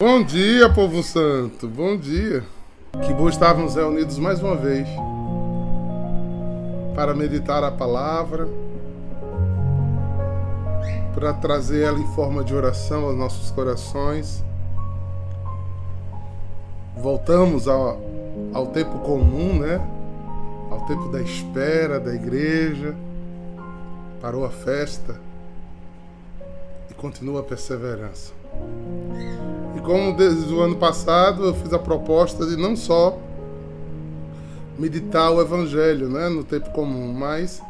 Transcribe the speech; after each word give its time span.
Bom 0.00 0.22
dia, 0.22 0.72
povo 0.72 1.02
santo, 1.02 1.66
bom 1.66 1.96
dia. 1.96 2.44
Que 3.04 3.12
bom 3.12 3.28
estarmos 3.28 3.74
reunidos 3.74 4.16
mais 4.16 4.40
uma 4.40 4.54
vez 4.54 4.86
para 6.94 7.16
meditar 7.16 7.64
a 7.64 7.72
palavra, 7.72 8.46
para 11.12 11.34
trazer 11.34 11.82
ela 11.82 11.98
em 11.98 12.06
forma 12.14 12.44
de 12.44 12.54
oração 12.54 13.06
aos 13.06 13.16
nossos 13.16 13.50
corações. 13.50 14.44
Voltamos 16.96 17.66
ao, 17.66 18.00
ao 18.54 18.68
tempo 18.68 19.00
comum, 19.00 19.58
né? 19.58 19.84
Ao 20.70 20.86
tempo 20.86 21.08
da 21.08 21.20
espera 21.20 21.98
da 21.98 22.14
igreja. 22.14 22.94
Parou 24.20 24.44
a 24.44 24.50
festa 24.50 25.20
e 26.88 26.94
continua 26.94 27.40
a 27.40 27.42
perseverança. 27.42 28.32
Como 29.88 30.12
desde 30.12 30.52
o 30.52 30.60
ano 30.60 30.76
passado 30.76 31.46
eu 31.46 31.54
fiz 31.54 31.72
a 31.72 31.78
proposta 31.78 32.44
de 32.44 32.58
não 32.58 32.76
só 32.76 33.18
meditar 34.78 35.30
o 35.30 35.40
Evangelho 35.40 36.10
né, 36.10 36.28
no 36.28 36.44
tempo 36.44 36.68
comum, 36.72 37.10
mas 37.10 37.62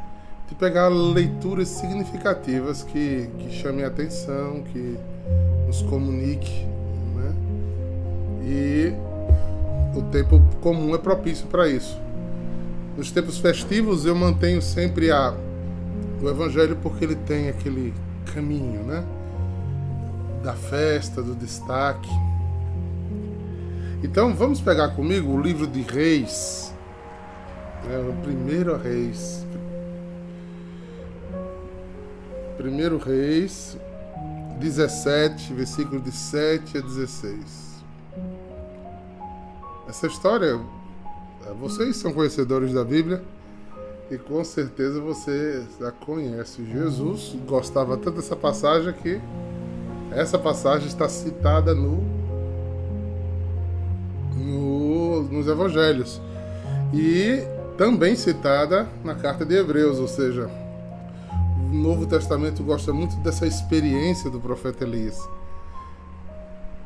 de 0.49 0.57
pegar 0.57 0.89
leituras 0.89 1.69
significativas 1.69 2.83
que, 2.83 3.31
que 3.39 3.53
chamem 3.53 3.85
a 3.85 3.87
atenção, 3.87 4.65
que 4.65 4.99
nos 5.65 5.81
comunique. 5.83 6.67
Né? 7.15 7.33
E 8.43 8.93
o 9.97 10.03
tempo 10.11 10.43
comum 10.61 10.97
é 10.97 10.99
propício 10.99 11.47
para 11.47 11.69
isso. 11.69 11.97
Nos 12.97 13.13
tempos 13.13 13.39
festivos 13.39 14.05
eu 14.05 14.17
mantenho 14.17 14.61
sempre 14.61 15.13
a, 15.13 15.33
o 16.21 16.29
Evangelho 16.29 16.77
porque 16.83 17.05
ele 17.05 17.15
tem 17.15 17.49
aquele 17.49 17.95
caminho, 18.35 18.83
né? 18.83 19.05
Da 20.43 20.55
festa, 20.55 21.23
do 21.23 21.35
destaque. 21.35 22.11
Então 24.03 24.35
vamos 24.35 24.61
pegar 24.61 24.91
comigo 24.91 25.33
o 25.33 25.41
livro 25.41 25.67
de 25.67 25.83
Reis, 25.83 26.73
é, 27.91 27.99
o 27.99 28.13
primeiro 28.23 28.77
Reis. 28.77 29.45
Primeiro 32.57 32.99
Reis 32.99 33.77
17, 34.59 35.53
versículo 35.55 36.01
de 36.01 36.11
7 36.11 36.79
a 36.79 36.81
16. 36.81 37.69
Essa 39.89 40.07
história, 40.07 40.61
é, 41.47 41.53
vocês 41.55 41.97
são 41.97 42.13
conhecedores 42.13 42.73
da 42.73 42.85
Bíblia 42.85 43.23
e 44.11 44.19
com 44.19 44.43
certeza 44.45 45.01
você 45.01 45.65
já 45.79 45.93
conhece. 45.93 46.65
Jesus 46.65 47.37
gostava 47.47 47.97
tanto 47.97 48.17
dessa 48.17 48.37
passagem 48.37 48.93
que 48.93 49.21
essa 50.13 50.39
passagem 50.39 50.89
está 50.89 51.09
citada 51.09 51.75
no, 51.75 52.03
no, 54.35 55.23
nos 55.25 55.47
Evangelhos 55.47 56.21
e 56.93 57.43
também 57.77 58.17
citada 58.17 58.89
na 59.05 59.15
carta 59.15 59.45
de 59.45 59.55
Hebreus, 59.55 59.99
ou 59.99 60.09
seja, 60.09 60.51
o 61.71 61.75
Novo 61.75 62.07
Testamento 62.07 62.63
gosta 62.63 62.93
muito 62.93 63.17
dessa 63.17 63.47
experiência 63.47 64.31
do 64.31 64.41
profeta 64.41 64.85
Elias. 64.85 65.29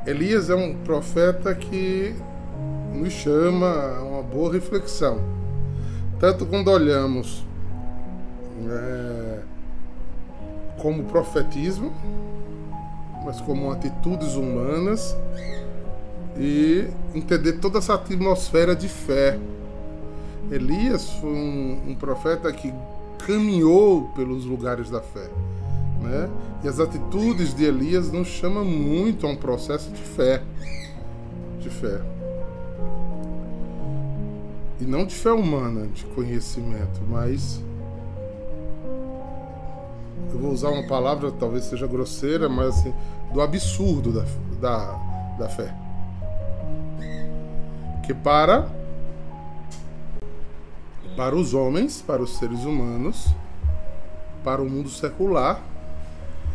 Elias 0.06 0.50
é 0.50 0.54
um 0.54 0.74
profeta 0.78 1.54
que 1.54 2.14
nos 2.92 3.12
chama 3.12 3.96
a 3.96 4.02
uma 4.02 4.22
boa 4.22 4.52
reflexão, 4.52 5.20
tanto 6.18 6.44
quando 6.44 6.68
olhamos 6.68 7.46
é, 8.68 9.38
como 10.78 11.04
profetismo 11.04 11.92
mas 13.24 13.40
como 13.40 13.70
atitudes 13.70 14.34
humanas 14.34 15.16
e 16.36 16.88
entender 17.14 17.54
toda 17.54 17.78
essa 17.78 17.94
atmosfera 17.94 18.74
de 18.74 18.88
fé. 18.88 19.38
Elias 20.50 21.10
foi 21.14 21.30
um, 21.30 21.80
um 21.88 21.94
profeta 21.94 22.52
que 22.52 22.72
caminhou 23.26 24.08
pelos 24.14 24.44
lugares 24.44 24.90
da 24.90 25.00
fé. 25.00 25.28
Né? 26.00 26.28
E 26.64 26.68
as 26.68 26.80
atitudes 26.80 27.54
de 27.54 27.64
Elias 27.64 28.10
nos 28.10 28.28
chamam 28.28 28.64
muito 28.64 29.26
a 29.26 29.30
um 29.30 29.36
processo 29.36 29.90
de 29.90 30.02
fé. 30.02 30.42
De 31.60 31.70
fé. 31.70 32.00
E 34.80 34.84
não 34.84 35.06
de 35.06 35.14
fé 35.14 35.30
humana, 35.30 35.86
de 35.86 36.04
conhecimento, 36.06 37.00
mas 37.08 37.62
eu 40.34 40.40
vou 40.40 40.52
usar 40.52 40.70
uma 40.70 40.86
palavra 40.86 41.30
talvez 41.32 41.64
seja 41.64 41.86
grosseira, 41.86 42.48
mas 42.48 42.78
assim, 42.78 42.94
do 43.32 43.40
absurdo 43.40 44.12
da, 44.12 44.24
da, 44.60 45.36
da 45.38 45.48
fé. 45.48 45.74
Que 48.04 48.12
para 48.12 48.68
para 51.16 51.36
os 51.36 51.52
homens, 51.52 52.00
para 52.00 52.22
os 52.22 52.38
seres 52.38 52.64
humanos, 52.64 53.28
para 54.42 54.62
o 54.62 54.68
mundo 54.68 54.88
secular, 54.88 55.60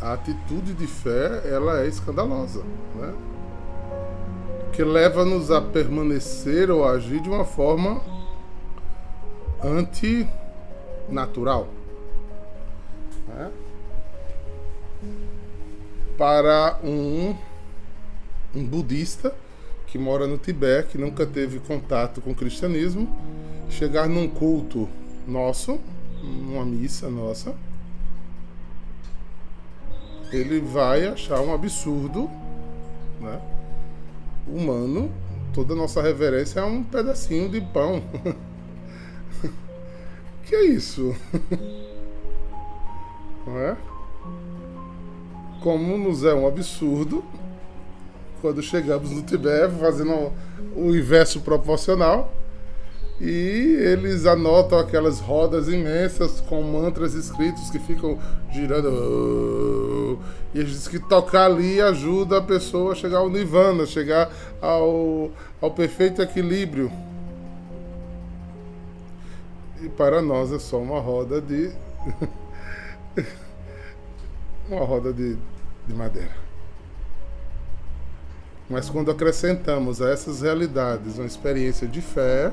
a 0.02 0.14
atitude 0.14 0.74
de 0.74 0.88
fé 0.88 1.44
ela 1.46 1.82
é 1.82 1.88
escandalosa, 1.88 2.64
né? 2.96 3.14
que 4.74 4.84
leva-nos 4.84 5.50
a 5.50 5.62
permanecer 5.62 6.70
ou 6.70 6.88
agir 6.88 7.20
de 7.20 7.30
uma 7.30 7.46
forma 7.46 8.02
antinatural. 9.64 11.68
Para 16.18 16.80
um, 16.84 17.36
um 18.56 18.66
budista 18.66 19.34
que 19.86 19.98
mora 19.98 20.28
no 20.28 20.38
Tibete, 20.38 20.90
que 20.90 20.98
nunca 20.98 21.26
teve 21.26 21.60
contato 21.60 22.22
com 22.22 22.32
o 22.32 22.36
cristianismo, 22.36 23.08
chegar 23.70 24.10
num 24.10 24.28
culto 24.28 24.90
nosso, 25.26 25.80
numa 26.22 26.66
missa 26.66 27.10
nossa, 27.10 27.56
ele 30.32 30.60
vai 30.60 31.08
achar 31.08 31.40
um 31.40 31.54
absurdo, 31.54 32.30
né? 33.22 33.40
Humano, 34.46 35.10
toda 35.54 35.76
nossa 35.76 36.02
reverência 36.02 36.60
é 36.60 36.64
um 36.64 36.84
pedacinho 36.84 37.50
de 37.50 37.62
pão. 37.62 38.04
que 40.44 40.56
é 40.56 40.66
isso? 40.66 41.16
Não 43.46 43.58
é? 43.58 43.78
Como 45.68 45.98
nos 45.98 46.24
é 46.24 46.34
um 46.34 46.48
absurdo 46.48 47.22
quando 48.40 48.64
chegamos 48.64 49.12
no 49.12 49.22
Tibete 49.22 49.74
fazendo 49.78 50.32
o 50.74 50.96
inverso 50.96 51.42
proporcional 51.42 52.32
e 53.20 53.78
eles 53.82 54.26
anotam 54.26 54.80
aquelas 54.80 55.20
rodas 55.20 55.68
imensas 55.68 56.40
com 56.40 56.62
mantras 56.62 57.14
escritos 57.16 57.70
que 57.70 57.80
ficam 57.80 58.18
girando 58.50 60.18
e 60.54 60.60
eles 60.60 60.72
dizem 60.72 60.90
que 60.90 61.00
tocar 61.00 61.48
ali 61.48 61.82
ajuda 61.82 62.38
a 62.38 62.42
pessoa 62.42 62.94
a 62.94 62.96
chegar 62.96 63.18
ao 63.18 63.30
nirvana, 63.30 63.86
chegar 63.86 64.32
ao, 64.62 65.30
ao 65.60 65.72
perfeito 65.72 66.22
equilíbrio. 66.22 66.90
E 69.82 69.90
para 69.90 70.22
nós 70.22 70.50
é 70.54 70.60
só 70.60 70.78
uma 70.80 71.02
roda 71.02 71.42
de 71.42 71.74
uma 74.70 74.86
roda 74.86 75.12
de 75.12 75.38
de 75.88 75.94
madeira. 75.94 76.36
Mas 78.70 78.90
quando 78.90 79.10
acrescentamos 79.10 80.02
a 80.02 80.10
essas 80.10 80.42
realidades 80.42 81.18
uma 81.18 81.26
experiência 81.26 81.88
de 81.88 82.02
fé, 82.02 82.52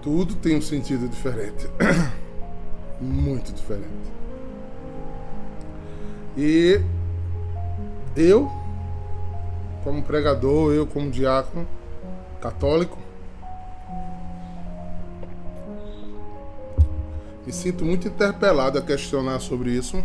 tudo 0.00 0.36
tem 0.36 0.56
um 0.56 0.62
sentido 0.62 1.08
diferente. 1.08 1.68
Muito 3.00 3.52
diferente. 3.52 4.12
E 6.36 6.80
eu, 8.16 8.50
como 9.82 10.02
pregador, 10.02 10.72
eu 10.72 10.86
como 10.86 11.10
diácono 11.10 11.66
católico, 12.40 12.98
Me 17.46 17.52
sinto 17.52 17.84
muito 17.84 18.08
interpelado 18.08 18.78
a 18.78 18.82
questionar 18.82 19.38
sobre 19.40 19.70
isso, 19.70 20.02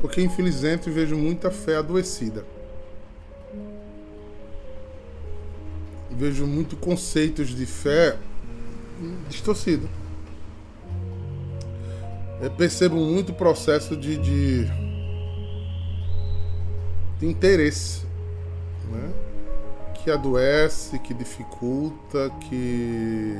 porque 0.00 0.22
infelizmente 0.22 0.88
vejo 0.88 1.16
muita 1.16 1.50
fé 1.50 1.76
adoecida. 1.76 2.44
Vejo 6.10 6.46
muito 6.46 6.76
conceitos 6.76 7.48
de 7.48 7.66
fé 7.66 8.16
distorcido. 9.28 9.88
Eu 12.40 12.50
percebo 12.52 12.96
muito 12.96 13.34
processo 13.34 13.96
de, 13.96 14.16
de, 14.16 14.64
de 17.18 17.26
interesse, 17.26 18.06
né? 18.90 19.12
que 19.94 20.10
adoece, 20.10 20.98
que 21.00 21.12
dificulta, 21.12 22.30
que 22.48 23.36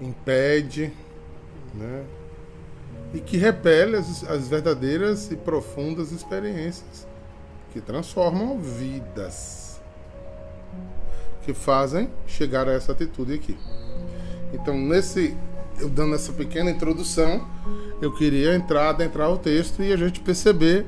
impede, 0.00 0.92
né? 1.74 2.04
e 3.12 3.20
que 3.20 3.36
repele 3.36 3.96
as, 3.96 4.24
as 4.24 4.48
verdadeiras 4.48 5.30
e 5.30 5.36
profundas 5.36 6.12
experiências 6.12 7.06
que 7.72 7.80
transformam 7.80 8.58
vidas, 8.58 9.80
que 11.44 11.54
fazem 11.54 12.10
chegar 12.26 12.68
a 12.68 12.72
essa 12.72 12.92
atitude 12.92 13.34
aqui. 13.34 13.56
Então, 14.52 14.76
nesse 14.76 15.36
eu 15.78 15.88
dando 15.88 16.14
essa 16.14 16.32
pequena 16.32 16.70
introdução, 16.70 17.46
eu 18.00 18.12
queria 18.12 18.54
entrar, 18.54 18.90
adentrar 18.90 19.30
o 19.30 19.38
texto 19.38 19.82
e 19.82 19.92
a 19.92 19.96
gente 19.96 20.20
perceber, 20.20 20.86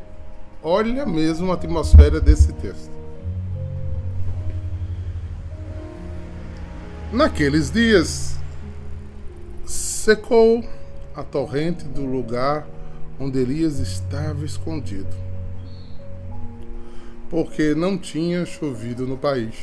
olha 0.62 1.06
mesmo 1.06 1.52
a 1.52 1.54
atmosfera 1.54 2.20
desse 2.20 2.52
texto. 2.54 2.90
Naqueles 7.12 7.70
dias, 7.70 8.39
secou 10.00 10.64
a 11.14 11.22
torrente 11.22 11.84
do 11.84 12.06
lugar 12.06 12.66
onde 13.18 13.38
Elias 13.38 13.80
estava 13.80 14.46
escondido, 14.46 15.14
porque 17.28 17.74
não 17.74 17.98
tinha 17.98 18.46
chovido 18.46 19.06
no 19.06 19.18
país. 19.18 19.54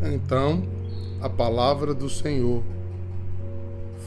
Então 0.00 0.62
a 1.20 1.28
palavra 1.28 1.92
do 1.92 2.08
Senhor 2.08 2.62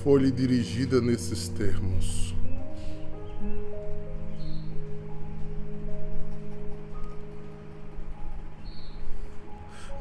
foi-lhe 0.02 0.32
dirigida 0.32 1.02
nesses 1.02 1.50
termos. 1.50 2.34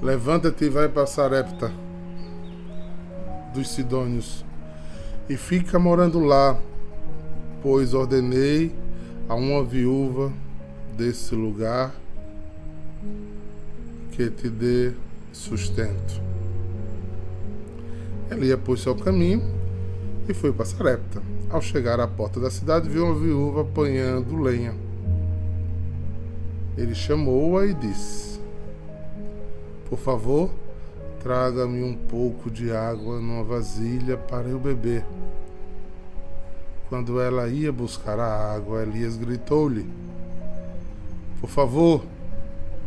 Levanta-te 0.01 0.67
e 0.67 0.69
vai 0.69 0.89
para 0.89 1.07
Sarepta 1.07 1.92
dos 3.53 3.69
Sidônios 3.69 4.45
e 5.29 5.37
fica 5.37 5.79
morando 5.79 6.19
lá, 6.21 6.59
pois 7.63 7.95
ordenei 7.95 8.75
a 9.29 9.35
uma 9.35 9.65
viúva 9.65 10.33
desse 10.97 11.35
lugar 11.35 11.95
que 14.13 14.31
te 14.31 14.49
dê 14.49 14.93
sustento. 15.33 16.21
Elia 18.31 18.57
pôs-se 18.57 18.89
ao 18.89 18.95
caminho 18.95 19.43
e 20.29 20.35
foi 20.35 20.53
para 20.53 20.65
Sarepta. 20.65 21.23
Ao 21.51 21.61
chegar 21.61 22.01
à 22.01 22.09
porta 22.09 22.41
da 22.41 22.51
cidade, 22.51 22.89
viu 22.89 23.05
uma 23.05 23.15
viúva 23.15 23.63
apanhando 23.63 24.37
lenha. 24.37 24.75
Ele 26.77 26.95
chamou-a 26.95 27.67
e 27.67 27.75
disse: 27.75 28.41
Por 29.91 29.99
favor, 29.99 30.51
traga-me 31.23 31.85
um 31.85 31.95
pouco 31.95 32.51
de 32.51 32.73
água 32.73 33.21
numa 33.21 33.45
vasilha 33.45 34.17
para 34.17 34.49
eu 34.49 34.59
beber. 34.59 35.05
Quando 36.89 37.21
ela 37.21 37.49
ia 37.49 37.73
buscar 37.73 38.19
a 38.19 38.55
água, 38.55 38.83
Elias 38.83 39.17
gritou-lhe: 39.17 39.89
Por 41.41 41.49
favor, 41.49 42.05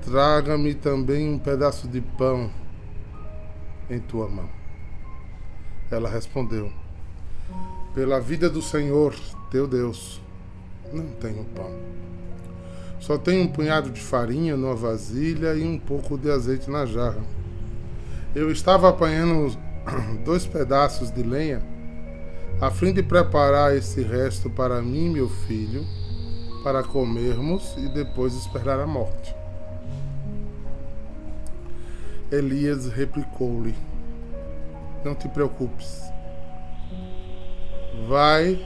traga-me 0.03 0.75
também 0.75 1.33
um 1.33 1.39
pedaço 1.39 1.87
de 1.87 2.01
pão 2.01 2.51
em 3.89 3.99
tua 3.99 4.27
mão. 4.27 4.49
Ela 5.89 6.09
respondeu: 6.09 6.71
Pela 7.93 8.19
vida 8.19 8.49
do 8.49 8.61
Senhor, 8.61 9.15
teu 9.49 9.65
Deus, 9.65 10.21
não 10.91 11.07
tenho 11.21 11.45
pão. 11.55 11.71
Só 12.99 13.17
tenho 13.17 13.43
um 13.43 13.47
punhado 13.47 13.89
de 13.89 14.01
farinha 14.01 14.57
numa 14.57 14.75
vasilha 14.75 15.53
e 15.53 15.63
um 15.63 15.79
pouco 15.79 16.17
de 16.17 16.29
azeite 16.29 16.69
na 16.69 16.85
jarra. 16.85 17.23
Eu 18.35 18.51
estava 18.51 18.89
apanhando 18.89 19.57
dois 20.25 20.45
pedaços 20.45 21.09
de 21.09 21.23
lenha 21.23 21.61
a 22.59 22.69
fim 22.69 22.91
de 22.93 23.01
preparar 23.01 23.75
esse 23.75 24.01
resto 24.01 24.49
para 24.49 24.81
mim 24.81 25.05
e 25.05 25.09
meu 25.09 25.29
filho, 25.29 25.85
para 26.61 26.83
comermos 26.83 27.75
e 27.77 27.87
depois 27.87 28.33
esperar 28.33 28.79
a 28.79 28.87
morte. 28.87 29.33
Elias 32.29 32.87
replicou-lhe: 32.87 33.73
Não 35.03 35.15
te 35.15 35.29
preocupes. 35.29 36.01
Vai 38.09 38.59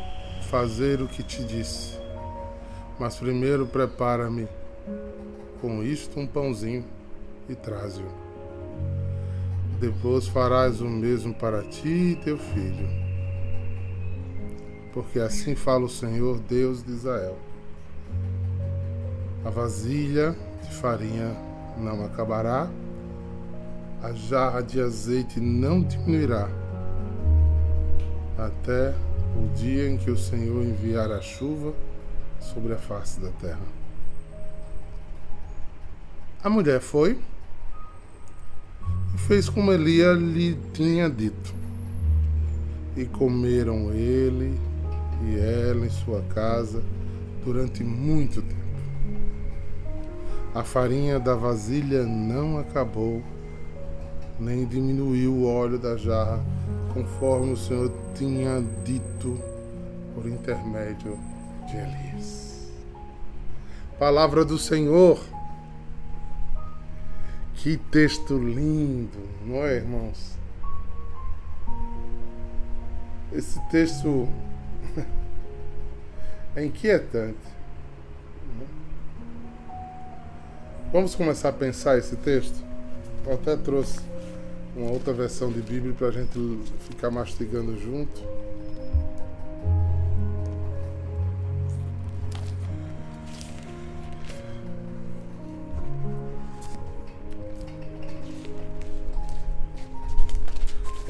fazer 0.49 0.99
o 1.01 1.07
que 1.07 1.21
te 1.21 1.43
disse. 1.43 1.99
Mas 2.99 3.17
primeiro 3.17 3.67
prepara-me 3.67 4.47
com 5.61 5.83
isto 5.83 6.19
um 6.19 6.25
pãozinho 6.25 6.83
e 7.47 7.53
traze-o. 7.53 8.28
Depois 9.79 10.27
farás 10.27 10.81
o 10.81 10.89
mesmo 10.89 11.33
para 11.33 11.63
ti 11.63 11.87
e 11.87 12.15
teu 12.17 12.37
filho. 12.37 12.89
Porque 14.93 15.19
assim 15.19 15.55
fala 15.55 15.85
o 15.85 15.89
Senhor 15.89 16.39
Deus 16.39 16.83
de 16.83 16.91
Israel. 16.91 17.37
A 19.45 19.49
vasilha 19.49 20.35
de 20.63 20.75
farinha 20.75 21.33
não 21.77 22.03
acabará 22.03 22.69
a 24.01 24.13
jarra 24.13 24.61
de 24.61 24.81
azeite 24.81 25.39
não 25.39 25.81
diminuirá 25.81 26.49
até 28.37 28.93
o 29.35 29.47
dia 29.55 29.89
em 29.89 29.97
que 29.97 30.09
o 30.09 30.17
Senhor 30.17 30.63
enviar 30.63 31.11
a 31.11 31.21
chuva 31.21 31.73
sobre 32.39 32.73
a 32.73 32.77
face 32.77 33.19
da 33.19 33.29
terra. 33.31 33.59
A 36.41 36.49
mulher 36.49 36.79
foi 36.79 37.19
fez 39.27 39.49
como 39.49 39.71
Elia 39.71 40.13
lhe 40.13 40.57
tinha 40.73 41.09
dito. 41.09 41.53
E 42.95 43.05
comeram 43.05 43.91
ele 43.91 44.59
e 45.25 45.37
ela 45.37 45.85
em 45.85 45.89
sua 45.89 46.21
casa 46.33 46.81
durante 47.43 47.83
muito 47.83 48.41
tempo. 48.41 48.59
A 50.53 50.63
farinha 50.63 51.19
da 51.19 51.35
vasilha 51.35 52.03
não 52.03 52.57
acabou 52.57 53.21
nem 54.39 54.65
diminuiu 54.65 55.33
o 55.33 55.45
óleo 55.45 55.77
da 55.77 55.97
jarra, 55.97 56.39
conforme 56.93 57.53
o 57.53 57.57
Senhor 57.57 57.91
tinha 58.15 58.63
dito 58.83 59.37
por 60.15 60.27
intermédio 60.27 61.17
de 61.67 61.77
Elias. 61.77 62.69
Palavra 63.99 64.45
do 64.45 64.57
Senhor. 64.57 65.19
Que 67.61 67.75
texto 67.75 68.37
lindo, 68.37 69.19
não 69.45 69.65
é, 69.65 69.75
irmãos? 69.75 70.31
Esse 73.33 73.59
texto 73.69 74.29
é 76.55 76.63
inquietante. 76.63 77.37
Vamos 80.93 81.15
começar 81.15 81.49
a 81.49 81.51
pensar 81.51 81.97
esse 81.97 82.15
texto? 82.15 82.63
Eu 83.25 83.33
até 83.33 83.57
trouxe 83.57 83.99
uma 84.73 84.89
outra 84.89 85.11
versão 85.11 85.51
de 85.51 85.61
Bíblia 85.61 85.93
para 85.93 86.07
a 86.07 86.11
gente 86.11 86.39
ficar 86.87 87.11
mastigando 87.11 87.77
junto. 87.77 88.21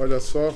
Olha 0.00 0.18
só. 0.18 0.54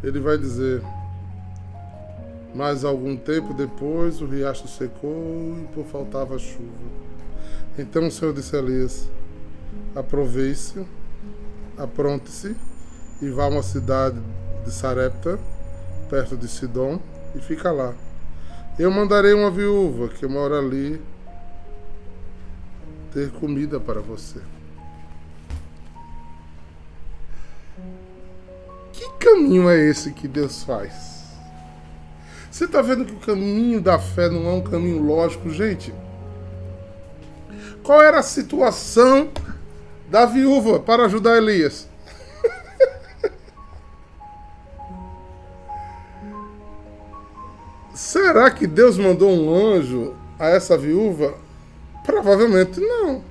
Ele 0.00 0.20
vai 0.20 0.38
dizer: 0.38 0.80
mas 2.54 2.84
algum 2.84 3.16
tempo 3.16 3.52
depois 3.52 4.22
o 4.22 4.26
riacho 4.26 4.68
secou 4.68 5.56
e 5.60 5.74
por 5.74 5.84
faltava 5.86 6.38
chuva. 6.38 6.70
Então 7.76 8.06
o 8.06 8.12
Senhor 8.12 8.32
disse 8.32 8.54
a 8.54 8.60
Elias: 8.60 9.08
Aproveite-se, 9.96 10.86
apronte-se 11.76 12.54
e 13.20 13.28
vá 13.28 13.44
a 13.46 13.48
uma 13.48 13.62
cidade 13.62 14.20
de 14.64 14.70
Sarepta, 14.70 15.36
perto 16.08 16.36
de 16.36 16.46
Sidom, 16.46 17.00
e 17.34 17.40
fica 17.40 17.72
lá. 17.72 17.92
Eu 18.78 18.88
mandarei 18.88 19.32
uma 19.32 19.50
viúva 19.50 20.08
que 20.08 20.24
mora 20.28 20.60
ali 20.60 21.00
ter 23.12 23.30
comida 23.32 23.78
para 23.78 24.00
você. 24.00 24.40
Que 28.92 29.08
caminho 29.18 29.68
é 29.68 29.78
esse 29.78 30.12
que 30.12 30.26
Deus 30.26 30.62
faz? 30.62 31.12
Você 32.50 32.64
está 32.64 32.82
vendo 32.82 33.04
que 33.04 33.14
o 33.14 33.20
caminho 33.20 33.80
da 33.80 33.98
fé 33.98 34.28
não 34.28 34.46
é 34.48 34.52
um 34.52 34.62
caminho 34.62 35.02
lógico, 35.02 35.50
gente? 35.50 35.94
Qual 37.82 38.00
era 38.00 38.18
a 38.20 38.22
situação 38.22 39.30
da 40.08 40.24
viúva 40.26 40.78
para 40.78 41.06
ajudar 41.06 41.36
Elias? 41.36 41.88
Será 47.94 48.50
que 48.50 48.66
Deus 48.66 48.96
mandou 48.98 49.30
um 49.30 49.54
anjo 49.54 50.14
a 50.38 50.48
essa 50.48 50.78
viúva? 50.78 51.34
Provavelmente 52.04 52.80
não. 52.80 53.22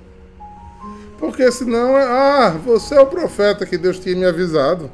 Porque 1.18 1.50
senão, 1.52 1.96
é, 1.96 2.02
ah, 2.04 2.50
você 2.64 2.96
é 2.96 3.00
o 3.00 3.06
profeta 3.06 3.64
que 3.64 3.78
Deus 3.78 3.98
tinha 3.98 4.16
me 4.16 4.24
avisado. 4.24 4.90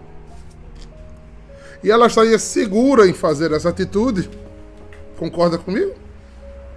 E 1.82 1.90
ela 1.90 2.06
estaria 2.06 2.38
segura 2.38 3.06
em 3.08 3.12
fazer 3.12 3.52
essa 3.52 3.68
atitude. 3.68 4.28
Concorda 5.16 5.56
comigo? 5.56 5.94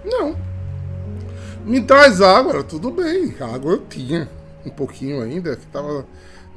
Não. 0.04 0.36
Me 1.64 1.80
traz 1.80 2.20
água, 2.20 2.62
tudo 2.62 2.90
bem. 2.90 3.36
Água 3.40 3.72
eu 3.72 3.86
tinha 3.86 4.28
um 4.64 4.70
pouquinho 4.70 5.22
ainda, 5.22 5.56
que 5.56 5.66
tava, 5.66 6.06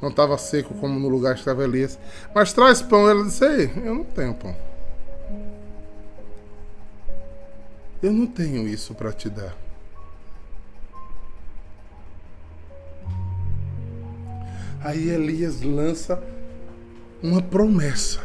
não 0.00 0.08
estava 0.08 0.38
seco 0.38 0.74
como 0.74 0.98
no 0.98 1.08
lugar 1.08 1.34
que 1.34 1.40
estava 1.40 1.64
Elias. 1.64 1.98
Mas 2.34 2.52
traz 2.52 2.80
pão. 2.80 3.08
Ela 3.08 3.24
disse: 3.24 3.44
Ei, 3.44 3.70
eu 3.84 3.94
não 3.94 4.04
tenho 4.04 4.34
pão. 4.34 4.56
Eu 8.02 8.12
não 8.12 8.26
tenho 8.26 8.66
isso 8.68 8.94
para 8.94 9.12
te 9.12 9.28
dar. 9.28 9.65
Aí 14.86 15.08
Elias 15.08 15.62
lança 15.62 16.22
uma 17.20 17.42
promessa. 17.42 18.20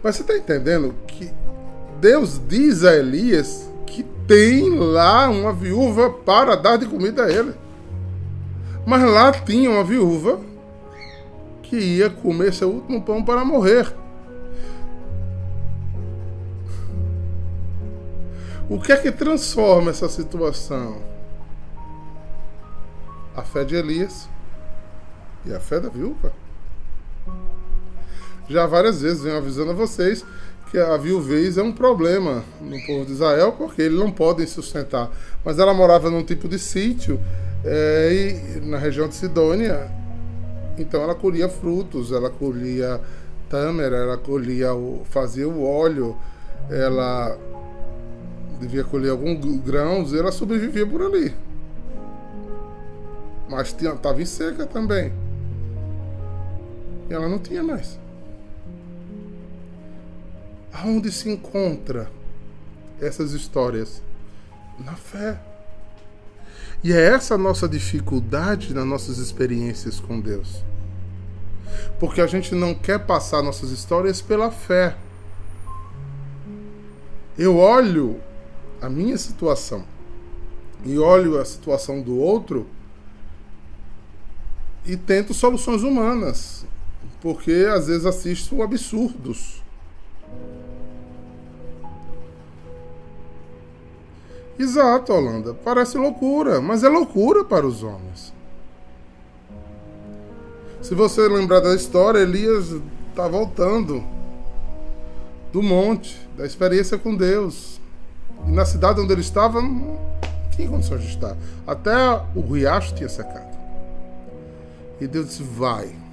Mas 0.00 0.14
você 0.14 0.22
está 0.22 0.36
entendendo 0.36 0.94
que 1.04 1.32
Deus 2.00 2.40
diz 2.46 2.84
a 2.84 2.94
Elias 2.94 3.68
que 3.84 4.04
tem 4.24 4.70
lá 4.70 5.28
uma 5.28 5.52
viúva 5.52 6.10
para 6.10 6.54
dar 6.54 6.76
de 6.76 6.86
comida 6.86 7.24
a 7.24 7.32
ele. 7.32 7.54
Mas 8.86 9.02
lá 9.02 9.32
tinha 9.32 9.68
uma 9.68 9.82
viúva 9.82 10.38
que 11.60 11.76
ia 11.76 12.08
comer 12.08 12.54
seu 12.54 12.70
último 12.70 13.02
pão 13.02 13.24
para 13.24 13.44
morrer. 13.44 13.92
O 18.70 18.78
que 18.80 18.92
é 18.92 18.96
que 18.96 19.10
transforma 19.10 19.90
essa 19.90 20.08
situação? 20.08 21.02
A 23.34 23.42
fé 23.42 23.64
de 23.64 23.74
Elias 23.74 24.32
e 25.46 25.52
a 25.52 25.60
fé 25.60 25.80
da 25.80 25.88
viúva. 25.88 26.32
Já 28.48 28.66
várias 28.66 29.00
vezes 29.00 29.22
venho 29.22 29.38
avisando 29.38 29.70
a 29.70 29.74
vocês 29.74 30.24
que 30.70 30.78
a 30.78 30.96
viuvez 30.96 31.56
é 31.56 31.62
um 31.62 31.72
problema 31.72 32.42
no 32.60 32.78
povo 32.84 33.06
de 33.06 33.12
Israel 33.12 33.52
porque 33.52 33.82
eles 33.82 33.98
não 33.98 34.10
podem 34.10 34.46
sustentar. 34.46 35.10
Mas 35.44 35.58
ela 35.58 35.72
morava 35.72 36.10
num 36.10 36.24
tipo 36.24 36.48
de 36.48 36.58
sítio 36.58 37.20
é, 37.64 38.60
na 38.62 38.76
região 38.76 39.08
de 39.08 39.14
Sidônia. 39.14 39.88
Então 40.76 41.00
ela 41.00 41.14
colhia 41.14 41.48
frutos, 41.48 42.10
ela 42.12 42.28
colhia 42.28 43.00
tâmara, 43.48 43.96
ela 43.96 44.16
colhia 44.16 44.74
o, 44.74 45.04
fazia 45.04 45.48
o 45.48 45.64
óleo, 45.64 46.16
ela 46.68 47.38
devia 48.60 48.82
colher 48.82 49.10
alguns 49.10 49.60
grãos 49.60 50.12
e 50.12 50.18
ela 50.18 50.32
sobrevivia 50.32 50.86
por 50.86 51.02
ali. 51.02 51.32
Mas 53.48 53.68
estava 53.68 54.20
em 54.20 54.26
seca 54.26 54.66
também. 54.66 55.12
Ela 57.08 57.28
não 57.28 57.38
tinha 57.38 57.62
mais. 57.62 57.98
Aonde 60.72 61.12
se 61.12 61.30
encontra 61.30 62.10
essas 63.00 63.32
histórias? 63.32 64.02
Na 64.78 64.94
fé. 64.94 65.40
E 66.82 66.92
é 66.92 67.00
essa 67.00 67.34
a 67.34 67.38
nossa 67.38 67.68
dificuldade 67.68 68.74
nas 68.74 68.84
nossas 68.84 69.18
experiências 69.18 70.00
com 70.00 70.20
Deus. 70.20 70.62
Porque 71.98 72.20
a 72.20 72.26
gente 72.26 72.54
não 72.54 72.74
quer 72.74 73.06
passar 73.06 73.42
nossas 73.42 73.70
histórias 73.70 74.20
pela 74.20 74.50
fé. 74.50 74.96
Eu 77.38 77.56
olho 77.56 78.20
a 78.80 78.88
minha 78.88 79.16
situação 79.16 79.84
e 80.84 80.98
olho 80.98 81.40
a 81.40 81.44
situação 81.44 82.02
do 82.02 82.18
outro 82.18 82.66
e 84.84 84.96
tento 84.96 85.32
soluções 85.32 85.82
humanas, 85.82 86.66
porque 87.24 87.66
às 87.74 87.86
vezes 87.86 88.04
assisto 88.04 88.62
absurdos. 88.62 89.62
Exato, 94.58 95.10
Holanda. 95.10 95.54
Parece 95.54 95.96
loucura, 95.96 96.60
mas 96.60 96.84
é 96.84 96.88
loucura 96.90 97.42
para 97.42 97.66
os 97.66 97.82
homens. 97.82 98.30
Se 100.82 100.94
você 100.94 101.26
lembrar 101.26 101.60
da 101.60 101.74
história, 101.74 102.18
Elias 102.18 102.74
está 103.08 103.26
voltando 103.26 104.04
do 105.50 105.62
monte, 105.62 106.20
da 106.36 106.44
experiência 106.44 106.98
com 106.98 107.16
Deus. 107.16 107.80
E 108.46 108.50
na 108.50 108.66
cidade 108.66 109.00
onde 109.00 109.14
ele 109.14 109.22
estava, 109.22 109.62
não 109.62 109.98
tinha 110.54 110.68
condições 110.68 111.00
de 111.00 111.08
estar. 111.08 111.34
Até 111.66 111.96
o 112.34 112.42
riacho 112.42 112.94
tinha 112.94 113.08
secado. 113.08 113.56
E 115.00 115.06
Deus 115.06 115.28
disse: 115.28 115.42
Vai. 115.42 116.03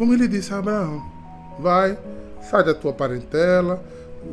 Como 0.00 0.14
ele 0.14 0.26
disse 0.26 0.52
a 0.52 0.58
Abraão: 0.58 1.04
Vai, 1.60 1.96
sai 2.40 2.64
da 2.64 2.72
tua 2.74 2.92
parentela 2.92 3.80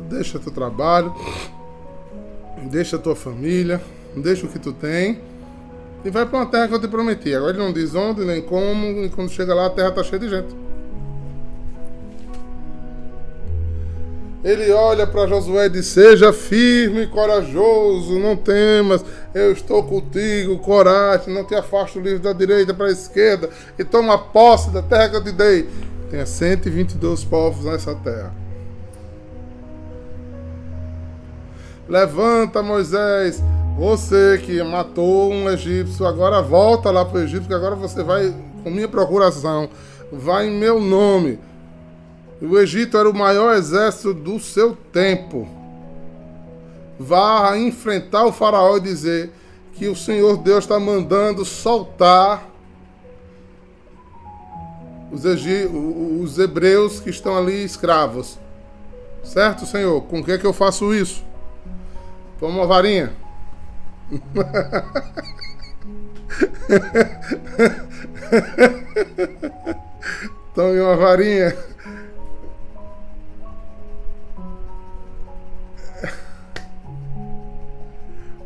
deixa 0.08 0.38
teu 0.38 0.52
trabalho, 0.52 1.14
deixa 2.70 2.98
tua 2.98 3.16
família, 3.16 3.80
deixa 4.16 4.46
o 4.46 4.48
que 4.48 4.58
tu 4.58 4.72
tem 4.72 5.20
e 6.04 6.10
vai 6.10 6.24
para 6.26 6.38
uma 6.38 6.46
terra 6.46 6.68
que 6.68 6.74
eu 6.74 6.80
te 6.80 6.88
prometi. 6.88 7.34
Agora 7.34 7.52
ele 7.52 7.58
não 7.58 7.72
diz 7.72 7.94
onde 7.94 8.24
nem 8.24 8.40
como, 8.40 9.04
e 9.04 9.08
quando 9.08 9.30
chega 9.30 9.54
lá 9.54 9.66
a 9.66 9.70
terra 9.70 9.88
está 9.88 10.02
cheia 10.04 10.20
de 10.20 10.28
gente. 10.28 10.67
Ele 14.48 14.72
olha 14.72 15.06
para 15.06 15.26
Josué 15.26 15.66
e 15.66 15.68
diz: 15.68 15.88
Seja 15.88 16.32
firme 16.32 17.02
e 17.02 17.06
corajoso, 17.06 18.18
não 18.18 18.34
temas, 18.34 19.04
eu 19.34 19.52
estou 19.52 19.82
contigo, 19.82 20.56
coragem, 20.56 21.34
não 21.34 21.44
te 21.44 21.54
afaste 21.54 21.98
o 21.98 22.00
livro 22.00 22.20
da 22.20 22.32
direita 22.32 22.72
para 22.72 22.86
a 22.86 22.90
esquerda 22.90 23.50
e 23.78 23.84
toma 23.84 24.16
posse 24.16 24.70
da 24.70 24.80
terra 24.80 25.10
que 25.10 25.16
eu 25.16 25.24
te 25.24 25.32
dei. 25.32 25.68
Tenha 26.10 26.24
122 26.24 27.24
povos 27.24 27.66
nessa 27.66 27.94
terra. 27.96 28.32
Levanta, 31.86 32.62
Moisés, 32.62 33.42
você 33.76 34.40
que 34.42 34.62
matou 34.62 35.30
um 35.30 35.50
egípcio, 35.50 36.06
agora 36.06 36.40
volta 36.40 36.90
lá 36.90 37.04
para 37.04 37.18
o 37.18 37.22
Egito, 37.22 37.46
que 37.46 37.54
agora 37.54 37.74
você 37.74 38.02
vai 38.02 38.34
com 38.64 38.70
minha 38.70 38.88
procuração, 38.88 39.68
vai 40.10 40.46
em 40.46 40.58
meu 40.58 40.80
nome. 40.80 41.38
O 42.40 42.58
Egito 42.58 42.96
era 42.96 43.10
o 43.10 43.14
maior 43.14 43.56
exército 43.56 44.14
do 44.14 44.38
seu 44.38 44.76
tempo. 44.92 45.48
Vá 46.98 47.56
enfrentar 47.56 48.24
o 48.26 48.32
faraó 48.32 48.76
e 48.76 48.80
dizer 48.80 49.30
que 49.74 49.88
o 49.88 49.96
Senhor 49.96 50.36
Deus 50.36 50.64
está 50.64 50.78
mandando 50.78 51.44
soltar 51.44 52.48
os, 55.10 55.24
os 55.24 56.38
hebreus 56.38 57.00
que 57.00 57.10
estão 57.10 57.36
ali 57.36 57.64
escravos. 57.64 58.38
Certo, 59.24 59.66
Senhor? 59.66 60.00
Com 60.02 60.22
que, 60.22 60.32
é 60.32 60.38
que 60.38 60.46
eu 60.46 60.52
faço 60.52 60.94
isso? 60.94 61.24
Toma 62.38 62.58
uma 62.58 62.66
varinha. 62.66 63.12
Tome 70.54 70.80
uma 70.80 70.96
varinha. 70.96 71.56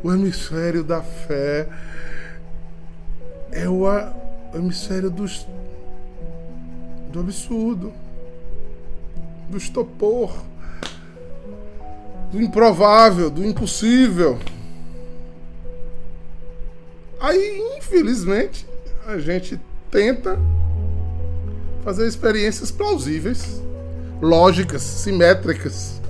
O 0.03 0.11
hemisfério 0.11 0.83
da 0.83 1.01
fé 1.01 1.67
é 3.51 3.67
o 3.69 3.85
hemisfério 4.53 5.09
dos, 5.09 5.47
do 7.11 7.21
absurdo, 7.21 7.93
do 9.49 9.57
estopor 9.57 10.33
do 12.33 12.41
improvável, 12.41 13.29
do 13.29 13.45
impossível. 13.45 14.39
Aí, 17.19 17.77
infelizmente, 17.77 18.65
a 19.05 19.19
gente 19.19 19.61
tenta 19.91 20.39
fazer 21.83 22.07
experiências 22.07 22.71
plausíveis, 22.71 23.61
lógicas, 24.19 24.81
simétricas. 24.81 26.01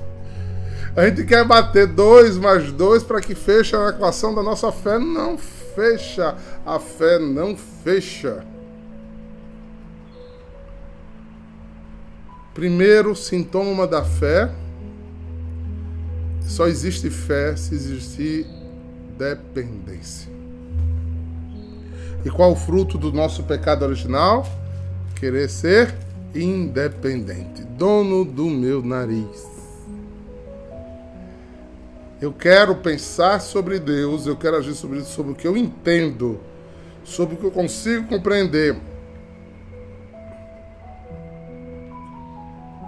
A 0.95 1.07
gente 1.07 1.23
quer 1.25 1.43
bater 1.43 1.88
dois 1.88 2.38
mais 2.38 2.71
dois 2.71 3.01
para 3.01 3.19
que 3.19 3.33
feche 3.33 3.75
a 3.75 3.89
equação 3.89 4.33
da 4.33 4.43
nossa 4.43 4.71
fé. 4.71 5.00
Não 5.00 5.38
fecha. 5.38 6.35
A 6.65 6.79
fé 6.79 7.17
não 7.17 7.57
fecha. 7.57 8.45
Primeiro 12.53 13.15
sintoma 13.15 13.88
da 13.88 14.03
fé 14.03 14.51
só 16.41 16.67
existe 16.67 17.09
fé 17.09 17.55
se 17.55 17.73
existir 17.73 18.45
dependência. 19.17 20.31
E 22.23 22.29
qual 22.29 22.51
o 22.51 22.55
fruto 22.55 22.97
do 22.97 23.12
nosso 23.12 23.43
pecado 23.43 23.83
original? 23.83 24.45
Querer 25.15 25.50
ser 25.50 25.95
independente, 26.35 27.63
dono 27.63 28.23
do 28.23 28.45
meu 28.45 28.83
nariz. 28.83 29.52
Eu 32.23 32.31
quero 32.31 32.77
pensar 32.77 33.41
sobre 33.41 33.77
Deus, 33.79 34.25
eu 34.25 34.37
quero 34.37 34.55
agir 34.55 34.73
sobre, 34.75 35.01
sobre 35.01 35.33
o 35.33 35.35
que 35.35 35.45
eu 35.45 35.57
entendo, 35.57 36.39
sobre 37.03 37.35
o 37.35 37.37
que 37.37 37.43
eu 37.43 37.51
consigo 37.51 38.07
compreender. 38.07 38.77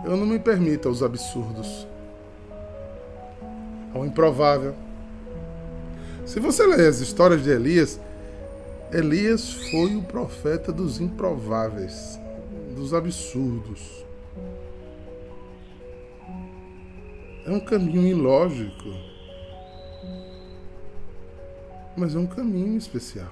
Eu 0.05 0.15
não 0.15 0.25
me 0.25 0.39
permito 0.39 0.87
os 0.87 1.03
absurdos, 1.03 1.85
ao 3.93 4.05
improvável. 4.05 4.73
Se 6.25 6.39
você 6.39 6.65
ler 6.65 6.87
as 6.87 7.01
histórias 7.01 7.43
de 7.43 7.49
Elias, 7.49 7.99
Elias 8.89 9.51
foi 9.69 9.97
o 9.97 10.01
profeta 10.01 10.71
dos 10.71 11.01
improváveis, 11.01 12.17
dos 12.73 12.93
absurdos. 12.93 14.05
É 17.45 17.51
um 17.51 17.59
caminho 17.59 18.07
ilógico, 18.07 19.14
mas 21.95 22.15
é 22.15 22.19
um 22.19 22.27
caminho 22.27 22.77
especial. 22.77 23.29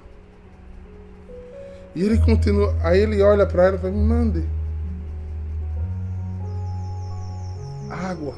E 1.96 2.02
ele 2.02 2.18
continua, 2.18 2.76
aí 2.82 3.00
ele 3.00 3.22
olha 3.22 3.46
para 3.46 3.66
ela 3.66 3.76
e 3.76 3.80
fala: 3.80 3.94
Me 3.94 4.04
mande 4.04 4.46
água. 7.90 8.34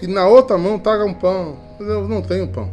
E 0.00 0.06
na 0.06 0.26
outra 0.28 0.56
mão 0.56 0.78
taga 0.78 1.04
um 1.04 1.14
pão. 1.14 1.56
Eu 1.80 2.08
não 2.08 2.22
tenho 2.22 2.48
pão. 2.48 2.70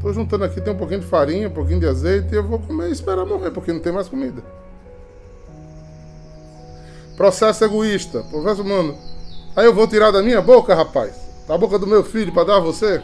Tô 0.00 0.12
juntando 0.12 0.44
aqui, 0.44 0.60
tem 0.60 0.72
um 0.72 0.76
pouquinho 0.76 1.00
de 1.00 1.06
farinha, 1.06 1.48
um 1.48 1.52
pouquinho 1.52 1.80
de 1.80 1.86
azeite, 1.86 2.32
e 2.32 2.36
eu 2.36 2.46
vou 2.46 2.58
comer 2.60 2.88
e 2.88 2.92
esperar 2.92 3.26
morrer, 3.26 3.50
porque 3.50 3.72
não 3.72 3.80
tem 3.80 3.92
mais 3.92 4.08
comida. 4.08 4.42
Processo 7.16 7.64
egoísta. 7.64 8.22
Professor, 8.30 8.64
mano, 8.64 8.96
aí 9.56 9.66
eu 9.66 9.74
vou 9.74 9.88
tirar 9.88 10.12
da 10.12 10.22
minha 10.22 10.40
boca, 10.40 10.72
rapaz? 10.72 11.16
Da 11.48 11.58
boca 11.58 11.78
do 11.78 11.86
meu 11.86 12.04
filho 12.04 12.32
para 12.32 12.44
dar 12.44 12.56
a 12.58 12.60
você? 12.60 13.02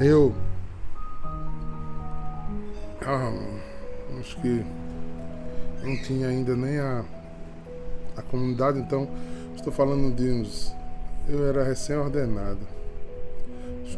Eu. 0.00 0.34
Ah, 3.02 3.32
acho 4.20 4.40
que 4.40 4.64
não 5.82 5.96
tinha 6.02 6.28
ainda 6.28 6.56
nem 6.56 6.78
a 6.78 7.04
a 8.16 8.22
comunidade, 8.22 8.78
então 8.78 9.08
estou 9.54 9.72
falando 9.72 10.14
de 10.14 10.30
uns. 10.30 10.74
Eu 11.28 11.46
era 11.46 11.62
recém-ordenado, 11.62 12.60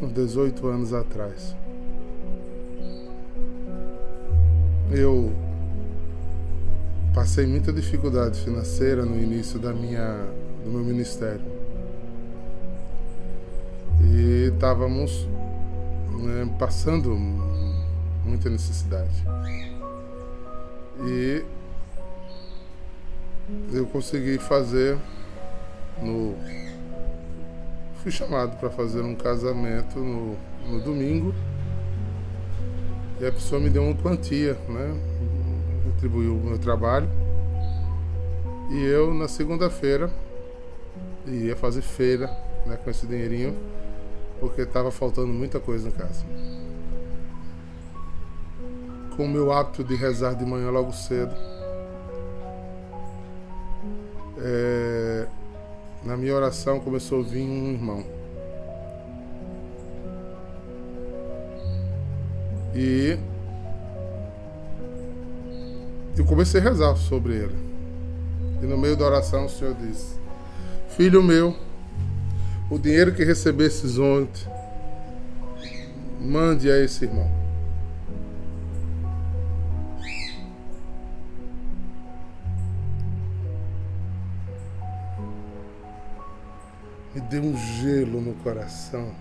uns 0.01 0.13
18 0.13 0.67
anos 0.67 0.93
atrás. 0.93 1.55
Eu 4.91 5.31
passei 7.13 7.45
muita 7.45 7.71
dificuldade 7.71 8.39
financeira 8.41 9.05
no 9.05 9.15
início 9.17 9.59
da 9.59 9.71
minha, 9.71 10.25
do 10.63 10.71
meu 10.71 10.83
ministério. 10.83 11.45
E 14.01 14.51
estávamos 14.53 15.27
né, 16.19 16.49
passando 16.57 17.15
muita 18.25 18.49
necessidade. 18.49 19.25
E 21.05 21.43
eu 23.71 23.85
consegui 23.87 24.37
fazer 24.37 24.97
no 26.01 26.35
fui 28.03 28.11
chamado 28.11 28.57
para 28.57 28.69
fazer 28.69 29.01
um 29.01 29.13
casamento 29.13 29.99
no, 29.99 30.37
no 30.67 30.79
domingo 30.79 31.33
e 33.19 33.25
a 33.25 33.31
pessoa 33.31 33.59
me 33.59 33.69
deu 33.69 33.83
uma 33.83 33.95
quantia, 33.95 34.53
né? 34.69 34.97
Retribuiu 35.85 36.37
o 36.37 36.39
meu 36.39 36.57
trabalho. 36.57 37.09
E 38.71 38.85
eu 38.85 39.13
na 39.13 39.27
segunda-feira 39.27 40.09
ia 41.27 41.55
fazer 41.55 41.81
feira 41.81 42.27
né, 42.65 42.77
com 42.81 42.89
esse 42.89 43.05
dinheirinho, 43.05 43.57
porque 44.39 44.61
estava 44.61 44.91
faltando 44.91 45.27
muita 45.27 45.59
coisa 45.59 45.87
em 45.87 45.91
casa. 45.91 46.25
Com 49.15 49.25
o 49.25 49.29
meu 49.29 49.51
hábito 49.51 49.83
de 49.83 49.95
rezar 49.95 50.33
de 50.33 50.45
manhã 50.45 50.69
logo 50.69 50.93
cedo, 50.93 51.35
é, 54.37 55.27
na 56.03 56.15
minha 56.15 56.33
oração 56.33 56.79
começou 56.79 57.19
a 57.19 57.23
vir 57.23 57.41
um 57.41 57.71
irmão. 57.73 58.05
E 62.73 63.17
eu 66.17 66.25
comecei 66.25 66.61
a 66.61 66.63
rezar 66.63 66.95
sobre 66.95 67.33
ele. 67.33 67.55
E 68.61 68.65
no 68.65 68.77
meio 68.77 68.95
da 68.95 69.05
oração 69.05 69.45
o 69.45 69.49
Senhor 69.49 69.73
disse: 69.73 70.15
Filho 70.89 71.23
meu, 71.23 71.55
o 72.69 72.77
dinheiro 72.77 73.13
que 73.13 73.23
recebesses 73.23 73.97
ontem, 73.97 74.47
mande 76.19 76.69
a 76.69 76.77
esse 76.77 77.05
irmão. 77.05 77.39
me 87.13 87.21
deu 87.21 87.41
um 87.41 87.55
gelo 87.57 88.21
no 88.21 88.33
coração. 88.35 89.11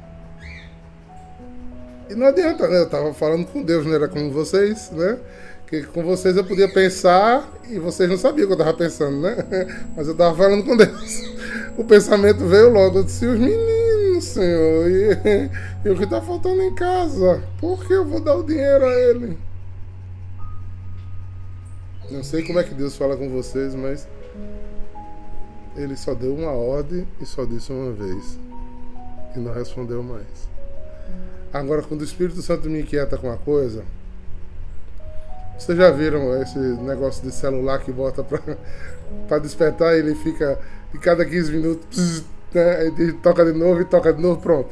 E 2.08 2.14
não 2.14 2.26
adianta, 2.26 2.68
né? 2.68 2.78
Eu 2.78 2.84
estava 2.84 3.12
falando 3.12 3.46
com 3.46 3.62
Deus, 3.62 3.84
não 3.84 3.94
era 3.94 4.08
como 4.08 4.30
vocês, 4.30 4.90
né? 4.92 5.18
Que 5.66 5.82
com 5.82 6.02
vocês 6.02 6.36
eu 6.36 6.44
podia 6.44 6.68
pensar 6.68 7.50
e 7.68 7.78
vocês 7.78 8.08
não 8.08 8.16
sabiam 8.16 8.44
o 8.44 8.46
que 8.46 8.52
eu 8.54 8.58
estava 8.58 8.76
pensando, 8.76 9.20
né? 9.20 9.36
Mas 9.94 10.06
eu 10.06 10.12
estava 10.12 10.34
falando 10.34 10.64
com 10.64 10.76
Deus. 10.76 11.37
O 11.78 11.84
pensamento 11.84 12.44
veio 12.44 12.72
logo. 12.72 12.98
Eu 12.98 13.04
disse: 13.04 13.24
os 13.24 13.38
meninos, 13.38 14.24
Senhor, 14.24 14.90
e, 14.90 15.48
e 15.86 15.90
o 15.90 15.96
que 15.96 16.02
está 16.02 16.20
faltando 16.20 16.60
em 16.60 16.74
casa? 16.74 17.40
Por 17.60 17.86
que 17.86 17.92
eu 17.92 18.04
vou 18.04 18.20
dar 18.20 18.34
o 18.34 18.42
dinheiro 18.42 18.84
a 18.84 18.92
ele? 18.92 19.38
Não 22.10 22.24
sei 22.24 22.44
como 22.44 22.58
é 22.58 22.64
que 22.64 22.74
Deus 22.74 22.96
fala 22.96 23.16
com 23.16 23.30
vocês, 23.30 23.76
mas 23.76 24.08
ele 25.76 25.96
só 25.96 26.14
deu 26.14 26.34
uma 26.34 26.50
ordem 26.50 27.06
e 27.20 27.24
só 27.24 27.44
disse 27.44 27.72
uma 27.72 27.92
vez. 27.92 28.40
E 29.36 29.38
não 29.38 29.52
respondeu 29.52 30.02
mais. 30.02 30.48
Agora, 31.52 31.82
quando 31.82 32.00
o 32.00 32.04
Espírito 32.04 32.42
Santo 32.42 32.68
me 32.68 32.80
inquieta 32.80 33.16
com 33.16 33.28
uma 33.28 33.36
coisa, 33.36 33.84
vocês 35.56 35.78
já 35.78 35.90
viram 35.90 36.40
esse 36.42 36.58
negócio 36.58 37.22
de 37.22 37.30
celular 37.30 37.78
que 37.80 37.92
bota 37.92 38.24
para 38.24 39.38
despertar 39.38 39.94
e 39.94 40.00
ele 40.00 40.14
fica 40.16 40.58
de 40.92 40.98
cada 40.98 41.24
15 41.24 41.52
minutos, 41.52 41.86
pss, 41.88 42.24
né? 42.54 43.14
Toca 43.22 43.44
de 43.44 43.52
novo 43.52 43.80
e 43.80 43.84
toca 43.84 44.12
de 44.12 44.20
novo, 44.20 44.40
pronto. 44.40 44.70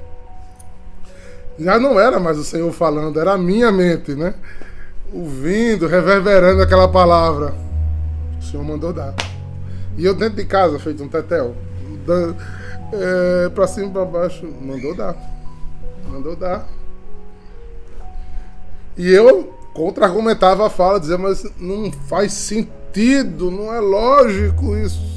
Já 1.59 1.79
não 1.79 1.98
era 1.98 2.18
mais 2.18 2.38
o 2.38 2.44
Senhor 2.44 2.70
falando, 2.72 3.18
era 3.18 3.33
a 3.33 3.38
minha 3.38 3.72
mente, 3.72 4.14
né? 4.14 4.35
Ouvindo, 5.12 5.87
reverberando 5.87 6.62
aquela 6.62 6.88
palavra. 6.88 7.55
O 8.38 8.42
Senhor 8.42 8.62
mandou 8.62 8.92
dar. 8.92 9.14
E 9.96 10.05
eu 10.05 10.14
dentro 10.14 10.37
de 10.37 10.44
casa, 10.44 10.79
feito 10.79 11.02
um 11.02 11.09
tetel, 11.09 11.55
é, 12.92 13.48
pra 13.48 13.66
cima 13.66 13.87
e 13.87 13.90
pra 13.90 14.05
baixo, 14.05 14.46
mandou 14.61 14.94
dar. 14.94 15.16
Mandou 16.11 16.37
dar. 16.37 16.68
E 18.96 19.11
eu 19.11 19.55
contra-argumentava 19.72 20.66
a 20.66 20.70
fala, 20.70 21.00
dizia, 21.00 21.18
mas 21.18 21.44
não 21.59 21.90
faz 21.92 22.33
sentido, 22.33 23.50
não 23.50 23.72
é 23.74 23.81
lógico 23.81 24.76
isso. 24.76 25.15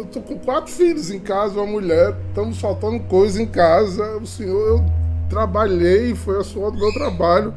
Eu 0.00 0.06
tô 0.06 0.22
com 0.22 0.38
quatro 0.38 0.72
filhos 0.72 1.10
em 1.10 1.18
casa, 1.18 1.60
uma 1.60 1.66
mulher, 1.66 2.16
estamos 2.28 2.58
faltando 2.58 3.00
coisa 3.00 3.42
em 3.42 3.46
casa. 3.46 4.16
O 4.16 4.26
senhor, 4.26 4.66
eu 4.66 4.84
trabalhei, 5.28 6.14
foi 6.14 6.40
a 6.40 6.42
sua 6.42 6.70
do 6.70 6.78
meu 6.78 6.90
trabalho. 6.94 7.52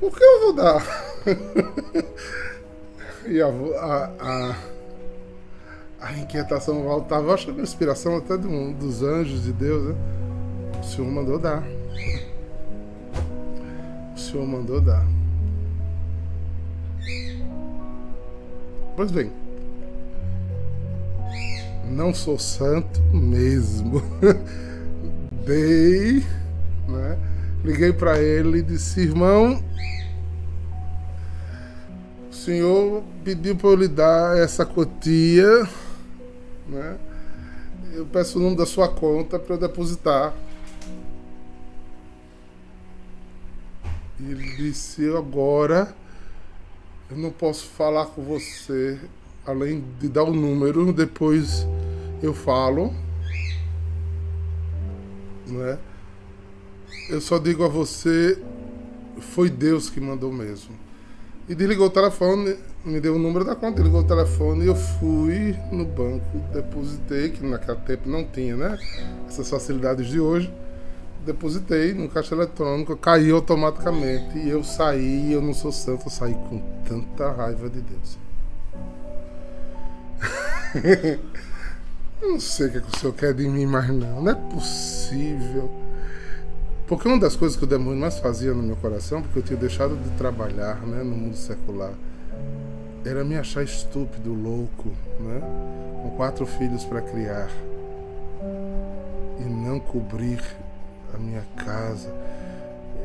Por 0.00 0.10
que 0.10 0.24
eu 0.24 0.40
vou 0.40 0.52
dar? 0.52 0.84
E 3.26 3.40
a, 3.40 3.46
a, 3.46 4.10
a, 4.18 4.56
a 6.00 6.12
inquietação 6.14 6.82
voltava. 6.82 7.32
Acho 7.32 7.52
que 7.52 7.60
a 7.60 7.62
inspiração 7.62 8.16
até 8.16 8.34
um, 8.34 8.72
dos 8.72 9.02
anjos 9.02 9.44
de 9.44 9.52
Deus, 9.52 9.84
né? 9.84 9.94
O 10.80 10.84
Senhor 10.84 11.08
mandou 11.08 11.38
dar. 11.38 11.62
O 14.16 14.18
Senhor 14.18 14.44
mandou 14.44 14.80
dar. 14.80 15.06
Pois 18.96 19.12
bem, 19.12 19.30
não 21.90 22.14
sou 22.14 22.38
santo 22.38 23.00
mesmo. 23.12 24.02
Dei, 25.44 26.24
né? 26.88 27.18
Liguei 27.64 27.92
para 27.92 28.18
ele 28.20 28.58
e 28.58 28.62
disse: 28.62 29.00
irmão, 29.00 29.62
senhor 32.40 33.04
pediu 33.22 33.54
para 33.54 33.68
eu 33.68 33.74
lhe 33.76 33.88
dar 33.88 34.38
essa 34.38 34.64
quantia, 34.64 35.68
né? 36.66 36.98
Eu 37.92 38.06
peço 38.06 38.38
o 38.38 38.42
nome 38.42 38.56
da 38.56 38.64
sua 38.64 38.88
conta 38.88 39.38
para 39.38 39.54
eu 39.54 39.58
depositar. 39.58 40.34
E 44.18 44.30
ele 44.30 44.56
disse: 44.56 45.08
Agora 45.14 45.94
eu 47.10 47.16
não 47.16 47.30
posso 47.30 47.66
falar 47.66 48.06
com 48.06 48.22
você, 48.22 48.98
além 49.50 49.84
de 49.98 50.08
dar 50.08 50.24
o 50.24 50.32
número, 50.32 50.92
depois 50.92 51.66
eu 52.22 52.32
falo. 52.32 52.92
Né? 55.46 55.78
Eu 57.08 57.20
só 57.20 57.38
digo 57.38 57.64
a 57.64 57.68
você: 57.68 58.38
foi 59.18 59.50
Deus 59.50 59.90
que 59.90 60.00
mandou 60.00 60.32
mesmo. 60.32 60.74
E 61.48 61.54
desligou 61.54 61.88
o 61.88 61.90
telefone, 61.90 62.56
me 62.84 63.00
deu 63.00 63.16
o 63.16 63.18
número 63.18 63.44
da 63.44 63.56
conta, 63.56 63.82
ligou 63.82 64.00
o 64.02 64.04
telefone 64.04 64.64
e 64.64 64.68
eu 64.68 64.76
fui 64.76 65.56
no 65.72 65.84
banco, 65.84 66.38
depositei, 66.52 67.30
que 67.30 67.44
naquele 67.44 67.78
tempo 67.78 68.08
não 68.08 68.24
tinha, 68.24 68.56
né? 68.56 68.78
Essas 69.26 69.50
facilidades 69.50 70.06
de 70.06 70.20
hoje. 70.20 70.52
Depositei 71.26 71.92
no 71.92 72.08
caixa 72.08 72.34
eletrônico, 72.34 72.96
caiu 72.96 73.36
automaticamente. 73.36 74.38
E 74.38 74.48
eu 74.48 74.62
saí, 74.62 75.32
eu 75.32 75.42
não 75.42 75.52
sou 75.52 75.72
santo, 75.72 76.06
eu 76.06 76.10
saí 76.10 76.34
com 76.34 76.62
tanta 76.88 77.30
raiva 77.32 77.68
de 77.68 77.80
Deus. 77.80 78.18
não 82.22 82.40
sei 82.40 82.66
o 82.66 82.70
que, 82.70 82.78
é 82.78 82.80
que 82.80 82.96
o 82.96 82.98
senhor 82.98 83.12
quer 83.14 83.34
de 83.34 83.48
mim 83.48 83.66
mais 83.66 83.88
não. 83.88 84.22
Não 84.22 84.30
é 84.30 84.34
possível. 84.34 85.70
Porque 86.86 87.06
uma 87.06 87.20
das 87.20 87.36
coisas 87.36 87.56
que 87.56 87.64
o 87.64 87.66
demônio 87.66 88.00
mais 88.00 88.18
fazia 88.18 88.52
no 88.52 88.62
meu 88.62 88.76
coração, 88.76 89.22
porque 89.22 89.38
eu 89.38 89.42
tinha 89.42 89.58
deixado 89.58 89.96
de 89.96 90.10
trabalhar 90.18 90.80
né, 90.86 91.02
no 91.04 91.14
mundo 91.16 91.36
secular, 91.36 91.92
era 93.04 93.24
me 93.24 93.36
achar 93.36 93.62
estúpido, 93.62 94.34
louco, 94.34 94.88
né? 95.20 95.40
com 96.02 96.10
quatro 96.16 96.44
filhos 96.46 96.84
para 96.84 97.00
criar 97.00 97.48
e 99.38 99.44
não 99.44 99.78
cobrir 99.78 100.42
a 101.14 101.18
minha 101.18 101.44
casa, 101.56 102.12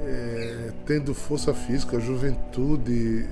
é, 0.04 0.72
tendo 0.86 1.14
força 1.14 1.54
física, 1.54 2.00
juventude, 2.00 3.26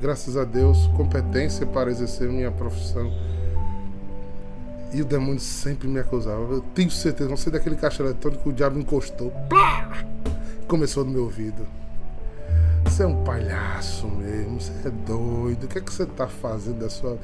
graças 0.00 0.36
a 0.36 0.44
Deus, 0.44 0.86
competência 0.96 1.66
para 1.66 1.90
exercer 1.90 2.28
minha 2.28 2.50
profissão. 2.50 3.12
E 4.92 5.02
o 5.02 5.04
demônio 5.04 5.40
sempre 5.40 5.86
me 5.86 6.00
acusava. 6.00 6.40
Eu 6.54 6.60
tenho 6.74 6.90
certeza, 6.90 7.28
não 7.28 7.36
sei 7.36 7.52
daquele 7.52 7.76
caixa 7.76 8.02
eletrônico 8.02 8.42
que 8.44 8.48
o 8.48 8.52
diabo 8.52 8.78
encostou. 8.78 9.30
Plá! 9.48 10.04
Começou 10.66 11.04
no 11.04 11.10
meu 11.10 11.24
ouvido. 11.24 11.66
Você 12.84 13.02
é 13.02 13.06
um 13.06 13.22
palhaço 13.22 14.06
mesmo, 14.08 14.60
você 14.60 14.72
é 14.88 14.90
doido. 14.90 15.64
O 15.64 15.68
que 15.68 15.78
é 15.78 15.80
que 15.80 15.92
você 15.92 16.04
está 16.04 16.26
fazendo 16.26 16.80
da 16.80 16.88
sua. 16.88 17.18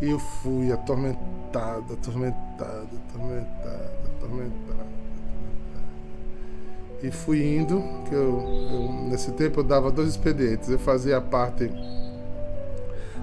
E 0.00 0.10
eu 0.10 0.18
fui 0.18 0.70
atormentado, 0.70 1.94
atormentado, 1.94 2.88
atormentado, 3.08 3.90
atormentado. 4.16 4.86
E 7.02 7.10
fui 7.10 7.56
indo, 7.56 7.82
que 8.08 8.14
eu, 8.14 8.40
eu, 8.72 9.08
nesse 9.08 9.30
tempo 9.32 9.60
eu 9.60 9.64
dava 9.64 9.90
dois 9.90 10.08
expedientes. 10.08 10.68
Eu 10.68 10.78
fazia 10.78 11.16
a 11.16 11.20
parte 11.20 11.70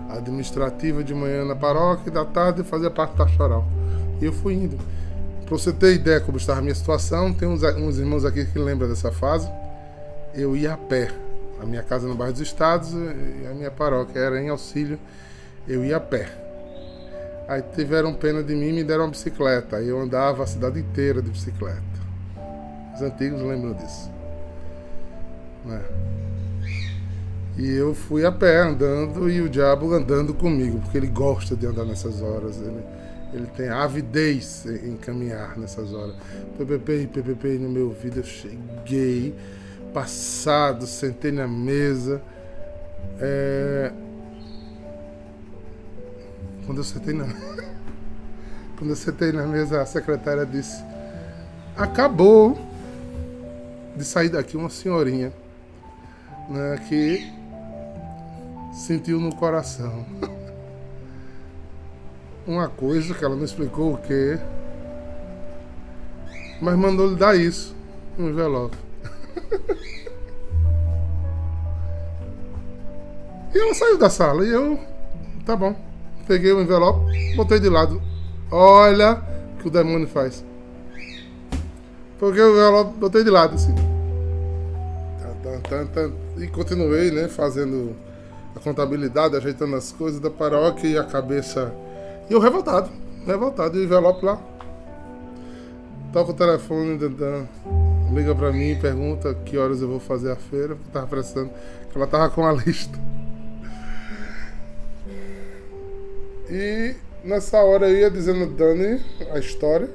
administrativa 0.10 1.04
de 1.04 1.14
manhã 1.14 1.46
na 1.46 1.56
paróquia 1.56 2.10
e 2.10 2.14
da 2.14 2.26
tarde 2.26 2.64
fazia 2.64 2.88
a 2.88 2.92
parte 2.92 3.16
pastoral. 3.16 3.66
Eu 4.26 4.34
fui 4.34 4.54
indo. 4.54 4.78
Para 5.46 5.58
você 5.58 5.72
ter 5.74 5.94
ideia 5.94 6.20
como 6.20 6.38
estava 6.38 6.60
a 6.60 6.62
minha 6.62 6.76
situação, 6.76 7.34
tem 7.34 7.48
uns, 7.48 7.62
uns 7.64 7.98
irmãos 7.98 8.26
aqui 8.26 8.46
que 8.46 8.58
lembram 8.58 8.88
dessa 8.88 9.12
fase. 9.12 9.50
Eu 10.34 10.56
ia 10.56 10.74
a 10.74 10.78
pé. 10.78 11.12
A 11.62 11.66
minha 11.66 11.84
casa 11.84 12.08
no 12.08 12.16
bairro 12.16 12.34
dos 12.34 12.42
Estados 12.42 12.92
e 12.94 13.48
a 13.48 13.54
minha 13.54 13.72
paróquia 13.72 14.20
era 14.20 14.42
em 14.42 14.50
auxílio. 14.50 15.00
Eu 15.68 15.84
ia 15.84 15.98
a 15.98 16.00
pé. 16.00 16.30
Aí 17.48 17.62
tiveram 17.76 18.14
pena 18.14 18.42
de 18.42 18.56
mim 18.56 18.70
e 18.70 18.74
me 18.74 18.84
deram 18.84 19.04
uma 19.04 19.12
bicicleta. 19.12 19.78
Aí 19.78 19.88
eu 19.88 20.00
andava 20.00 20.44
a 20.44 20.48
cidade 20.48 20.80
inteira 20.80 21.22
de 21.22 21.30
bicicleta. 21.30 21.82
Os 22.96 23.02
antigos 23.02 23.42
lembram 23.42 23.74
disso. 23.74 24.10
Né? 25.66 25.82
E 27.58 27.70
eu 27.70 27.94
fui 27.94 28.26
a 28.26 28.32
pé 28.32 28.62
andando 28.62 29.30
e 29.30 29.42
o 29.42 29.50
diabo 29.50 29.94
andando 29.94 30.34
comigo, 30.34 30.80
porque 30.80 30.98
ele 30.98 31.08
gosta 31.08 31.56
de 31.56 31.68
andar 31.68 31.86
nessas 31.86 32.22
horas. 32.22 32.58
Ele, 32.58 32.84
ele 33.34 33.48
tem 33.48 33.70
avidez 33.70 34.66
em 34.66 34.96
caminhar 34.98 35.58
nessas 35.58 35.92
horas. 35.94 36.16
PPP, 36.58 37.08
PPP 37.08 37.58
no 37.58 37.70
meu 37.70 37.88
ouvido. 37.88 38.20
Eu 38.20 38.24
cheguei, 38.24 39.36
passado, 39.94 40.86
sentei 40.86 41.32
na 41.32 41.48
mesa. 41.48 42.22
É... 43.20 43.92
Quando 46.66 46.78
eu 46.78 46.84
sentei 46.84 47.14
na 47.14 47.26
quando 48.78 48.92
eu 48.92 48.96
sentei 48.96 49.32
na 49.32 49.46
mesa, 49.46 49.82
a 49.82 49.86
secretária 49.86 50.46
disse: 50.46 50.84
Acabou 51.76 52.58
de 53.96 54.04
sair 54.04 54.30
daqui 54.30 54.58
uma 54.58 54.70
senhorinha 54.70 55.32
né, 56.50 56.80
que 56.88 57.32
sentiu 58.74 59.20
no 59.20 59.36
coração 59.36 60.06
uma 62.46 62.68
coisa 62.68 63.14
que 63.14 63.24
ela 63.24 63.36
não 63.36 63.46
explicou 63.46 63.94
o 63.94 63.98
que, 63.98 64.38
mas 66.62 66.76
mandou 66.78 67.10
lhe 67.10 67.16
dar 67.16 67.36
isso, 67.36 67.76
um 68.18 68.30
envelope. 68.30 68.78
e 73.54 73.58
ela 73.58 73.74
saiu 73.74 73.98
da 73.98 74.10
sala 74.10 74.46
e 74.46 74.50
eu, 74.50 74.80
tá 75.46 75.56
bom, 75.56 75.76
peguei 76.28 76.52
o 76.52 76.62
envelope, 76.62 77.36
botei 77.36 77.60
de 77.60 77.70
lado. 77.70 78.02
Olha 78.52 79.22
o 79.56 79.62
que 79.62 79.68
o 79.68 79.72
demônio 79.72 80.08
faz. 80.08 80.44
Peguei 82.20 82.44
o 82.44 82.52
envelope, 82.52 82.98
botei 82.98 83.24
de 83.24 83.30
lado 83.30 83.56
assim. 83.56 83.74
E 86.38 86.48
continuei, 86.48 87.12
né, 87.12 87.28
fazendo 87.28 87.96
a 88.56 88.60
contabilidade, 88.60 89.36
ajeitando 89.36 89.76
as 89.76 89.92
coisas 89.92 90.20
da 90.20 90.30
paróquia 90.30 90.88
e 90.88 90.98
a 90.98 91.04
cabeça. 91.04 91.74
E 92.30 92.34
eu 92.34 92.40
revoltado, 92.40 92.90
revoltado, 93.26 93.78
o 93.78 93.84
envelope 93.84 94.26
lá. 94.26 94.42
Toca 96.12 96.32
o 96.32 96.34
telefone, 96.34 96.98
Dan, 96.98 97.48
liga 98.14 98.36
pra 98.36 98.52
mim 98.52 98.78
pergunta 98.80 99.34
que 99.34 99.58
horas 99.58 99.82
eu 99.82 99.88
vou 99.88 100.00
fazer 100.00 100.32
a 100.32 100.36
feira, 100.36 100.76
porque 100.76 100.92
tava 100.92 101.08
precisando, 101.08 101.50
que 101.92 101.98
ela 101.98 102.08
tava 102.08 102.30
com 102.30 102.46
a 102.46 102.52
lista. 102.54 102.98
E 106.50 106.96
nessa 107.24 107.58
hora 107.64 107.90
eu 107.90 107.98
ia 107.98 108.12
dizendo 108.12 108.44
a 108.44 108.48
Dani 108.48 109.02
a 109.32 109.40
história. 109.40 109.90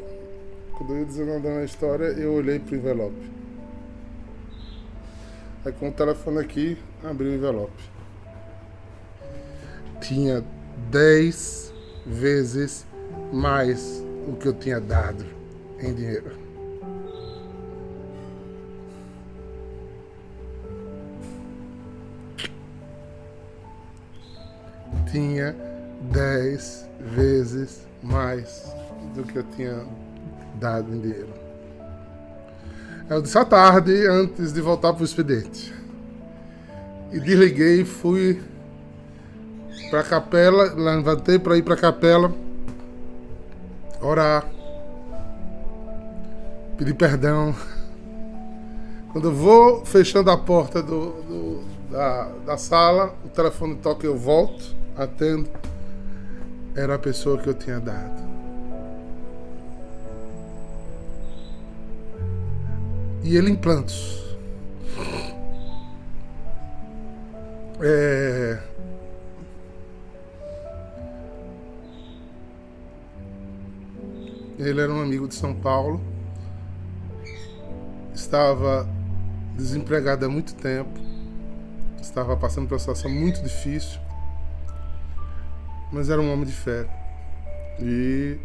Quando 0.76 0.94
eu 0.94 1.00
ia 1.00 1.04
dizendo 1.04 1.32
a 1.32 1.38
Dani 1.38 1.58
a 1.58 1.64
história, 1.64 2.06
eu 2.06 2.34
olhei 2.34 2.58
pro 2.58 2.74
envelope. 2.74 3.38
Aí 5.64 5.72
com 5.72 5.88
o 5.88 5.92
telefone 5.92 6.38
aqui, 6.40 6.78
abri 7.04 7.28
o 7.28 7.34
envelope 7.34 7.98
tinha 10.00 10.44
dez 10.90 11.72
vezes 12.08 12.86
mais 13.32 14.02
o 14.26 14.32
que 14.32 14.48
eu 14.48 14.54
tinha 14.54 14.80
dado 14.80 15.24
em 15.80 15.94
dinheiro. 15.94 16.32
Tinha 25.10 25.54
dez 26.10 26.88
vezes 27.14 27.86
mais 28.02 28.72
do 29.14 29.22
que 29.22 29.36
eu 29.36 29.44
tinha 29.54 29.86
dado 30.58 30.94
em 30.94 31.00
dinheiro. 31.00 31.32
Eu 33.08 33.22
disse 33.22 33.38
à 33.38 33.44
tarde, 33.44 34.06
antes 34.06 34.52
de 34.52 34.60
voltar 34.60 34.92
para 34.92 35.02
o 35.02 35.04
expediente. 35.04 35.74
E 37.10 37.18
desliguei 37.18 37.80
e 37.80 37.84
fui 37.84 38.38
para 39.90 40.00
a 40.00 40.04
capela, 40.04 40.74
levantei 40.74 41.38
para 41.38 41.56
ir 41.56 41.62
para 41.62 41.74
a 41.74 41.78
capela, 41.78 42.32
orar, 44.00 44.46
pedir 46.76 46.94
perdão. 46.94 47.54
Quando 49.12 49.28
eu 49.28 49.34
vou 49.34 49.84
fechando 49.84 50.30
a 50.30 50.36
porta 50.36 50.82
do, 50.82 51.10
do, 51.22 51.64
da, 51.90 52.28
da 52.44 52.56
sala, 52.56 53.14
o 53.24 53.28
telefone 53.28 53.76
toca, 53.76 54.06
eu 54.06 54.16
volto, 54.16 54.76
atendo. 54.96 55.48
Era 56.76 56.94
a 56.94 56.98
pessoa 56.98 57.38
que 57.38 57.48
eu 57.48 57.54
tinha 57.54 57.80
dado. 57.80 58.28
E 63.24 63.36
ele 63.36 63.50
em. 63.50 63.58
É, 67.80 68.58
Ele 74.58 74.80
era 74.80 74.92
um 74.92 75.00
amigo 75.00 75.28
de 75.28 75.34
São 75.34 75.54
Paulo, 75.54 76.00
estava 78.12 78.88
desempregado 79.56 80.26
há 80.26 80.28
muito 80.28 80.52
tempo, 80.56 80.98
estava 82.00 82.36
passando 82.36 82.66
por 82.66 82.74
uma 82.74 82.80
situação 82.80 83.08
muito 83.08 83.40
difícil, 83.40 84.00
mas 85.92 86.10
era 86.10 86.20
um 86.20 86.32
homem 86.32 86.44
de 86.44 86.52
fé. 86.52 86.88
E 87.80 88.36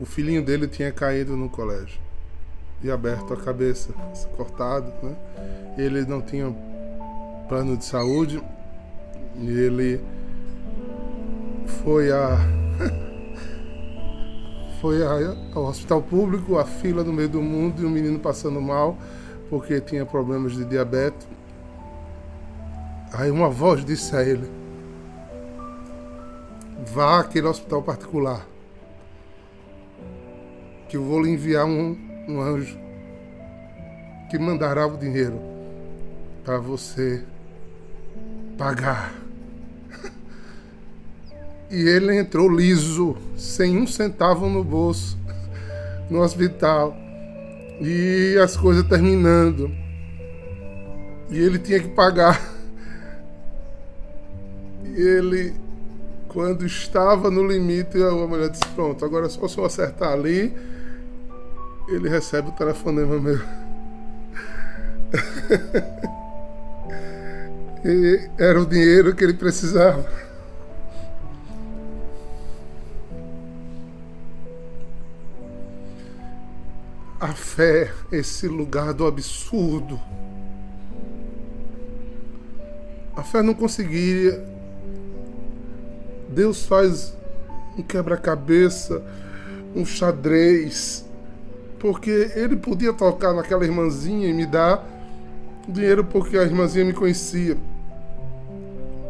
o 0.00 0.04
filhinho 0.04 0.44
dele 0.44 0.66
tinha 0.66 0.90
caído 0.90 1.36
no 1.36 1.48
colégio. 1.48 2.00
e 2.82 2.90
aberto 2.90 3.32
a 3.32 3.36
cabeça, 3.36 3.92
cortado, 4.36 4.92
né? 5.02 5.16
Ele 5.78 6.04
não 6.04 6.20
tinha 6.20 6.54
plano 7.48 7.76
de 7.76 7.84
saúde 7.84 8.42
e 9.38 9.48
ele 9.48 10.00
foi 11.84 12.10
a 12.10 12.65
foi 14.86 15.04
ao 15.52 15.64
hospital 15.64 16.00
público, 16.00 16.58
a 16.58 16.64
fila 16.64 17.02
no 17.02 17.12
meio 17.12 17.28
do 17.28 17.42
mundo 17.42 17.82
e 17.82 17.84
o 17.84 17.90
menino 17.90 18.20
passando 18.20 18.60
mal 18.60 18.96
porque 19.50 19.80
tinha 19.80 20.06
problemas 20.06 20.52
de 20.52 20.64
diabetes. 20.64 21.26
Aí 23.12 23.28
uma 23.28 23.50
voz 23.50 23.84
disse 23.84 24.14
a 24.14 24.22
ele: 24.22 24.48
Vá 26.94 27.18
àquele 27.18 27.48
hospital 27.48 27.82
particular, 27.82 28.46
que 30.88 30.96
eu 30.96 31.02
vou 31.02 31.20
lhe 31.20 31.30
enviar 31.30 31.66
um, 31.66 31.98
um 32.28 32.40
anjo 32.40 32.78
que 34.30 34.38
mandará 34.38 34.86
o 34.86 34.96
dinheiro 34.96 35.40
para 36.44 36.58
você 36.58 37.24
pagar. 38.56 39.25
E 41.70 41.88
ele 41.88 42.16
entrou 42.16 42.48
liso, 42.48 43.16
sem 43.36 43.76
um 43.76 43.86
centavo 43.86 44.48
no 44.48 44.62
bolso, 44.62 45.18
no 46.08 46.20
hospital. 46.20 46.96
E 47.80 48.38
as 48.42 48.56
coisas 48.56 48.86
terminando. 48.86 49.70
E 51.28 51.38
ele 51.38 51.58
tinha 51.58 51.80
que 51.80 51.88
pagar. 51.88 52.40
E 54.84 55.00
ele, 55.00 55.54
quando 56.28 56.64
estava 56.64 57.30
no 57.30 57.46
limite, 57.46 58.02
a 58.02 58.10
mulher 58.12 58.48
disse: 58.48 58.66
Pronto, 58.74 59.04
agora 59.04 59.28
só 59.28 59.44
o 59.44 59.48
senhor 59.48 59.66
acertar 59.66 60.12
ali. 60.12 60.54
Ele 61.88 62.08
recebe 62.08 62.48
o 62.48 62.52
telefonema 62.52 63.18
meu. 63.18 63.38
e 67.84 68.28
era 68.38 68.60
o 68.60 68.66
dinheiro 68.66 69.14
que 69.14 69.24
ele 69.24 69.34
precisava. 69.34 70.25
Fé, 77.36 77.92
esse 78.10 78.48
lugar 78.48 78.92
do 78.92 79.06
absurdo. 79.06 80.00
A 83.14 83.22
fé 83.22 83.42
não 83.42 83.54
conseguiria. 83.54 84.44
Deus 86.28 86.66
faz 86.66 87.16
um 87.78 87.82
quebra-cabeça, 87.82 89.02
um 89.74 89.84
xadrez, 89.86 91.04
porque 91.78 92.32
ele 92.34 92.56
podia 92.56 92.92
tocar 92.92 93.32
naquela 93.32 93.64
irmãzinha 93.64 94.28
e 94.28 94.32
me 94.32 94.44
dar 94.44 94.84
dinheiro 95.68 96.04
porque 96.04 96.36
a 96.36 96.42
irmãzinha 96.42 96.84
me 96.84 96.92
conhecia. 96.92 97.56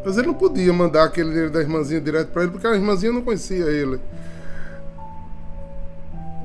Mas 0.05 0.17
ele 0.17 0.27
não 0.27 0.33
podia 0.33 0.71
mandar 0.71 1.05
aquele 1.05 1.29
dinheiro 1.29 1.51
da 1.51 1.59
irmãzinha 1.59 1.99
direto 1.99 2.29
para 2.29 2.43
ele 2.43 2.51
porque 2.51 2.67
a 2.67 2.75
irmãzinha 2.75 3.11
não 3.11 3.21
conhecia 3.21 3.65
ele. 3.65 3.99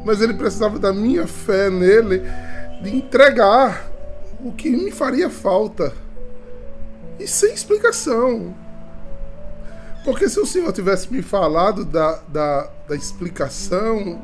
Mas 0.05 0.21
ele 0.21 0.35
precisava 0.35 0.79
da 0.79 0.93
minha 0.93 1.27
fé 1.27 1.71
nele 1.71 2.23
de 2.83 2.97
entregar 2.97 3.91
o 4.41 4.53
que 4.53 4.71
me 4.71 4.91
faria 4.91 5.31
falta. 5.31 5.93
E 7.19 7.27
sem 7.27 7.55
explicação. 7.55 8.55
Porque 10.05 10.29
se 10.29 10.41
o 10.41 10.47
senhor 10.47 10.73
tivesse 10.73 11.13
me 11.13 11.23
falado 11.23 11.85
da, 11.85 12.21
da, 12.29 12.71
da 12.89 12.97
explicação, 12.97 14.21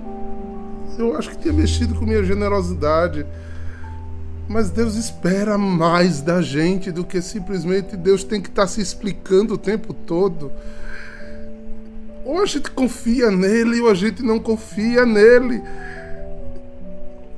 eu 0.99 1.17
acho 1.17 1.31
que 1.31 1.39
tinha 1.39 1.55
mexido 1.55 1.95
com 1.95 2.05
minha 2.05 2.25
generosidade. 2.25 3.25
Mas 4.49 4.71
Deus 4.71 4.97
espera 4.97 5.57
mais 5.57 6.21
da 6.21 6.43
gente 6.43 6.91
do 6.91 7.05
que 7.05 7.23
simplesmente 7.23 7.97
Deus 7.97 8.25
tem 8.25 8.41
que 8.41 8.49
estar 8.49 8.67
se 8.67 8.81
explicando 8.81 9.55
o 9.55 9.59
tempo 9.59 9.93
todo. 9.95 10.51
Ou 12.29 12.43
a 12.43 12.45
gente 12.45 12.71
confia 12.71 13.31
nele 13.31 13.81
ou 13.81 13.89
a 13.89 13.95
gente 13.95 14.23
não 14.23 14.39
confia 14.39 15.07
nele. 15.07 15.63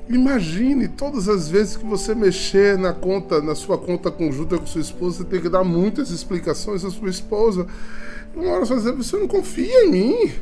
Imagine 0.08 0.88
todas 0.88 1.28
as 1.28 1.48
vezes 1.48 1.76
que 1.76 1.86
você 1.86 2.12
mexer 2.12 2.76
na 2.76 2.92
conta, 2.92 3.40
na 3.40 3.54
sua 3.54 3.78
conta 3.78 4.10
conjunta 4.10 4.58
com 4.58 4.66
sua 4.66 4.80
esposa, 4.80 5.18
você 5.18 5.24
tem 5.24 5.40
que 5.40 5.48
dar 5.48 5.62
muitas 5.62 6.10
explicações 6.10 6.84
à 6.84 6.90
sua 6.90 7.08
esposa. 7.08 7.68
Uma 8.34 8.50
hora 8.50 8.64
você 8.64 8.90
você 8.90 9.16
não 9.16 9.28
confia 9.28 9.84
em 9.84 9.90
mim. 9.92 10.32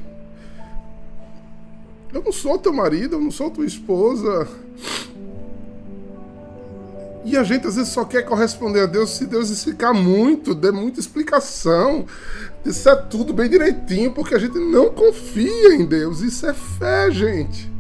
Eu 2.14 2.22
não 2.22 2.32
sou 2.32 2.58
teu 2.58 2.72
marido, 2.72 3.16
eu 3.16 3.20
não 3.20 3.30
sou 3.30 3.50
tua 3.50 3.66
esposa. 3.66 4.48
E 7.28 7.36
a 7.36 7.44
gente 7.44 7.66
às 7.66 7.76
vezes 7.76 7.92
só 7.92 8.06
quer 8.06 8.22
corresponder 8.22 8.80
a 8.80 8.86
Deus 8.86 9.10
se 9.10 9.26
Deus 9.26 9.50
explicar 9.50 9.92
muito, 9.92 10.54
der 10.54 10.72
muita 10.72 10.98
explicação, 10.98 12.06
disser 12.64 13.04
tudo 13.10 13.34
bem 13.34 13.50
direitinho, 13.50 14.12
porque 14.12 14.34
a 14.34 14.38
gente 14.38 14.58
não 14.58 14.88
confia 14.88 15.74
em 15.74 15.84
Deus. 15.84 16.22
Isso 16.22 16.46
é 16.46 16.54
fé, 16.54 17.10
gente. 17.10 17.70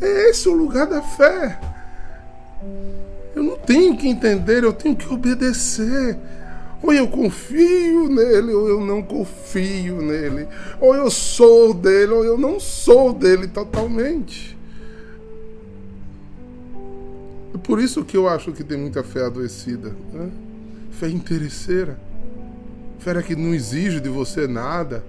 É 0.00 0.30
esse 0.30 0.48
o 0.48 0.52
lugar 0.52 0.86
da 0.86 1.02
fé. 1.02 1.58
Eu 3.34 3.42
não 3.42 3.56
tenho 3.56 3.96
que 3.96 4.06
entender, 4.06 4.62
eu 4.62 4.72
tenho 4.72 4.94
que 4.94 5.12
obedecer. 5.12 6.16
Ou 6.80 6.92
eu 6.92 7.08
confio 7.08 8.08
nele, 8.08 8.54
ou 8.54 8.68
eu 8.68 8.80
não 8.80 9.02
confio 9.02 10.00
nele. 10.00 10.46
Ou 10.80 10.94
eu 10.94 11.10
sou 11.10 11.74
dele, 11.74 12.12
ou 12.12 12.24
eu 12.24 12.38
não 12.38 12.60
sou 12.60 13.12
dele 13.12 13.48
totalmente. 13.48 14.55
Por 17.66 17.80
isso 17.80 18.04
que 18.04 18.16
eu 18.16 18.28
acho 18.28 18.52
que 18.52 18.62
tem 18.62 18.78
muita 18.78 19.02
fé 19.02 19.24
adoecida. 19.24 19.92
Né? 20.12 20.30
Fé 20.92 21.08
interesseira. 21.08 21.98
Fé 23.00 23.20
que 23.20 23.34
não 23.34 23.52
exige 23.52 24.00
de 24.00 24.08
você 24.08 24.46
nada. 24.46 25.04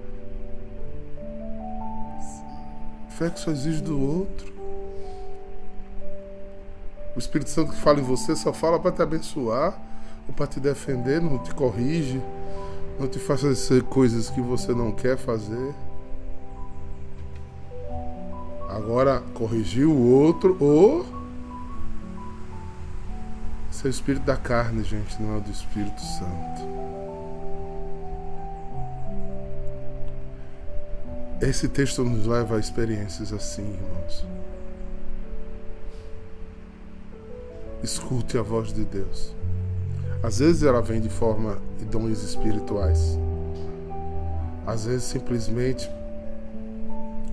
Fé 3.11 3.29
que 3.29 3.39
só 3.39 3.51
exige 3.51 3.81
do 3.81 4.01
outro. 4.01 4.51
O 7.15 7.19
Espírito 7.19 7.51
Santo 7.51 7.73
que 7.73 7.79
fala 7.79 7.99
em 7.99 8.03
você 8.03 8.35
só 8.35 8.51
fala 8.51 8.79
para 8.79 8.91
te 8.91 9.01
abençoar 9.03 9.79
ou 10.27 10.33
para 10.33 10.47
te 10.47 10.59
defender, 10.59 11.21
não 11.21 11.37
te 11.39 11.53
corrige, 11.53 12.21
não 12.99 13.07
te 13.07 13.19
faça 13.19 13.49
fazer 13.49 13.83
coisas 13.83 14.31
que 14.31 14.41
você 14.41 14.73
não 14.73 14.91
quer 14.91 15.15
fazer. 15.15 15.73
Agora, 18.67 19.23
corrigir 19.33 19.85
o 19.85 20.11
outro 20.11 20.57
ou 20.59 21.16
é 23.88 23.89
o 23.89 23.91
espírito 23.91 24.26
da 24.26 24.36
carne, 24.36 24.84
gente, 24.84 25.21
não 25.21 25.36
é 25.36 25.38
o 25.38 25.41
do 25.41 25.50
Espírito 25.50 26.02
Santo. 26.02 26.78
Esse 31.41 31.69
texto 31.69 32.04
nos 32.04 32.26
leva 32.26 32.58
a 32.58 32.60
experiências 32.60 33.32
assim, 33.32 33.63
irmãos. 33.63 34.26
Escute 37.82 38.38
a 38.38 38.41
voz 38.41 38.73
de 38.73 38.84
Deus. 38.84 39.34
Às 40.21 40.39
vezes 40.39 40.63
ela 40.63 40.82
vem 40.82 41.00
de 41.00 41.10
forma 41.10 41.58
de 41.78 41.86
dons 41.86 42.23
espirituais. 42.23 43.17
Às 44.65 44.86
vezes 44.86 45.04
simplesmente 45.04 45.89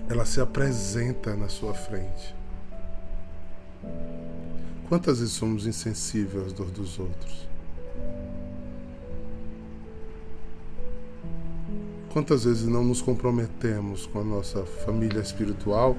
ela 0.08 0.24
se 0.24 0.40
apresenta 0.40 1.34
na 1.34 1.48
sua 1.48 1.74
frente. 1.74 2.36
Quantas 4.88 5.18
vezes 5.18 5.32
somos 5.32 5.66
insensíveis 5.66 6.46
às 6.46 6.52
dor 6.52 6.70
dos 6.70 6.98
outros? 6.98 7.48
Quantas 12.12 12.44
vezes 12.44 12.66
não 12.66 12.84
nos 12.84 13.00
comprometemos 13.00 14.06
com 14.06 14.20
a 14.20 14.24
nossa 14.24 14.62
família 14.64 15.20
espiritual 15.20 15.96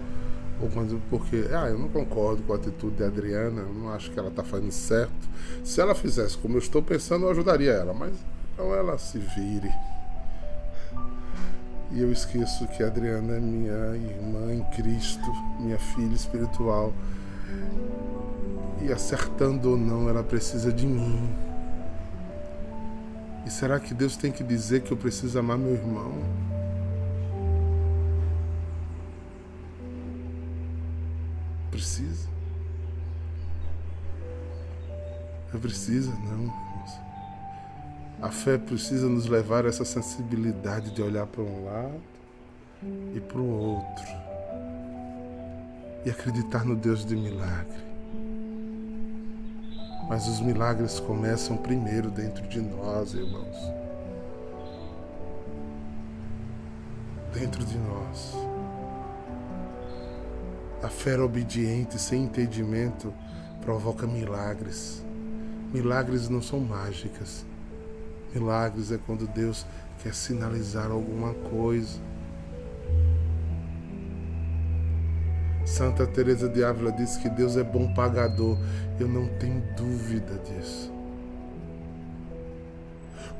ou 0.61 0.69
quando 0.69 1.01
porque 1.09 1.45
ah, 1.51 1.67
eu 1.67 1.77
não 1.77 1.89
concordo 1.89 2.41
com 2.43 2.53
a 2.53 2.55
atitude 2.55 2.95
de 2.95 3.03
Adriana, 3.03 3.61
eu 3.61 3.73
não 3.73 3.89
acho 3.91 4.11
que 4.11 4.17
ela 4.17 4.29
está 4.29 4.43
fazendo 4.43 4.71
certo. 4.71 5.27
Se 5.63 5.81
ela 5.81 5.93
fizesse 5.93 6.37
como 6.37 6.55
eu 6.55 6.59
estou 6.59 6.81
pensando, 6.81 7.25
eu 7.25 7.31
ajudaria 7.31 7.71
ela, 7.71 7.93
mas 7.93 8.13
então 8.53 8.73
ela 8.73 8.97
se 8.97 9.17
vire. 9.17 9.71
E 11.91 12.01
eu 12.01 12.11
esqueço 12.11 12.67
que 12.67 12.83
a 12.83 12.87
Adriana 12.87 13.35
é 13.35 13.39
minha 13.39 13.95
irmã 13.95 14.53
em 14.53 14.63
Cristo, 14.75 15.31
minha 15.59 15.77
filha 15.77 16.13
espiritual 16.13 16.93
e 18.85 18.93
acertando 18.93 19.71
ou 19.71 19.77
não, 19.77 20.07
ela 20.07 20.23
precisa 20.23 20.71
de 20.71 20.85
mim. 20.85 21.29
E 23.45 23.49
será 23.49 23.79
que 23.79 23.93
Deus 23.93 24.15
tem 24.15 24.31
que 24.31 24.43
dizer 24.43 24.81
que 24.81 24.91
eu 24.91 24.97
preciso 24.97 25.37
amar 25.37 25.57
meu 25.57 25.73
irmão? 25.73 26.13
Precisa? 31.71 32.27
Não 35.53 35.59
precisa, 35.59 36.11
não. 36.11 36.65
A 38.21 38.31
fé 38.31 38.57
precisa 38.57 39.07
nos 39.07 39.27
levar 39.27 39.65
a 39.65 39.69
essa 39.69 39.85
sensibilidade 39.85 40.91
de 40.91 41.01
olhar 41.01 41.27
para 41.27 41.43
um 41.43 41.65
lado 41.65 42.01
e 43.15 43.19
para 43.19 43.37
o 43.37 43.47
outro 43.47 44.05
e 46.05 46.09
acreditar 46.09 46.63
no 46.63 46.75
Deus 46.75 47.05
de 47.05 47.15
milagre. 47.15 47.84
Mas 50.07 50.27
os 50.27 50.39
milagres 50.39 50.99
começam 50.99 51.57
primeiro 51.57 52.11
dentro 52.11 52.47
de 52.47 52.61
nós, 52.61 53.13
irmãos. 53.13 53.55
Dentro 57.33 57.65
de 57.65 57.77
nós. 57.77 58.35
A 60.83 60.87
fé 60.89 61.19
obediente, 61.19 61.99
sem 61.99 62.23
entendimento, 62.23 63.11
provoca 63.61 64.05
milagres. 64.05 65.03
Milagres 65.73 66.29
não 66.29 66.41
são 66.41 66.59
mágicas. 66.59 67.43
Milagres 68.33 68.91
é 68.91 68.99
quando 68.99 69.27
Deus 69.27 69.65
quer 70.03 70.13
sinalizar 70.13 70.91
alguma 70.91 71.33
coisa. 71.33 71.99
Santa 75.75 76.07
Teresa 76.07 76.47
de 76.47 76.63
Ávila 76.63 76.89
disse 76.89 77.19
que 77.19 77.27
Deus 77.27 77.57
é 77.57 77.63
bom 77.63 77.93
pagador. 77.93 78.57
Eu 78.97 79.09
não 79.09 79.27
tenho 79.27 79.61
dúvida 79.75 80.39
disso. 80.45 80.89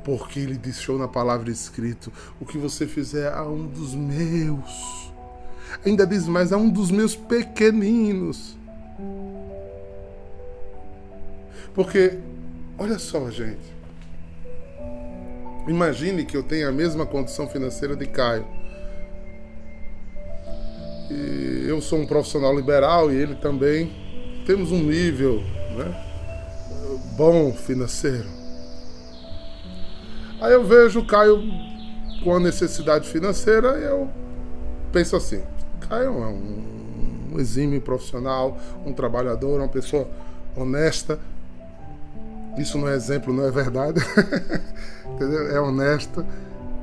Porque 0.04 0.40
ele 0.40 0.58
deixou 0.58 0.98
na 0.98 1.08
palavra 1.08 1.50
escrito: 1.50 2.12
o 2.38 2.44
que 2.44 2.58
você 2.58 2.86
fizer 2.86 3.32
a 3.32 3.42
um 3.42 3.66
dos 3.66 3.94
meus. 3.94 5.10
Ainda 5.82 6.06
diz 6.06 6.28
mais, 6.28 6.52
a 6.52 6.58
um 6.58 6.68
dos 6.68 6.90
meus 6.90 7.16
pequeninos. 7.16 8.54
Porque, 11.74 12.18
olha 12.76 12.98
só, 12.98 13.30
gente. 13.30 13.74
Imagine 15.66 16.26
que 16.26 16.36
eu 16.36 16.42
tenha 16.42 16.68
a 16.68 16.72
mesma 16.72 17.06
condição 17.06 17.48
financeira 17.48 17.96
de 17.96 18.04
Caio. 18.04 18.46
E 21.10 21.66
eu 21.68 21.80
sou 21.80 22.00
um 22.00 22.06
profissional 22.06 22.54
liberal 22.54 23.12
e 23.12 23.16
ele 23.16 23.34
também. 23.34 23.92
Temos 24.44 24.70
um 24.70 24.82
nível 24.82 25.42
né, 25.76 26.04
bom 27.16 27.52
financeiro. 27.52 28.26
Aí 30.40 30.52
eu 30.52 30.64
vejo 30.64 31.00
o 31.00 31.06
Caio 31.06 31.42
com 32.22 32.36
a 32.36 32.40
necessidade 32.40 33.08
financeira 33.08 33.78
e 33.78 33.84
eu 33.84 34.08
penso 34.92 35.16
assim: 35.16 35.42
Caio 35.88 36.22
é 36.22 36.26
um, 36.28 37.32
um 37.32 37.40
exímio 37.40 37.80
profissional, 37.80 38.56
um 38.84 38.92
trabalhador, 38.92 39.60
uma 39.60 39.68
pessoa 39.68 40.08
honesta 40.56 41.18
isso 42.56 42.78
não 42.78 42.88
é 42.88 42.94
exemplo, 42.94 43.32
não 43.32 43.44
é 43.44 43.50
verdade. 43.50 44.00
É 45.50 45.58
honesto, 45.58 46.26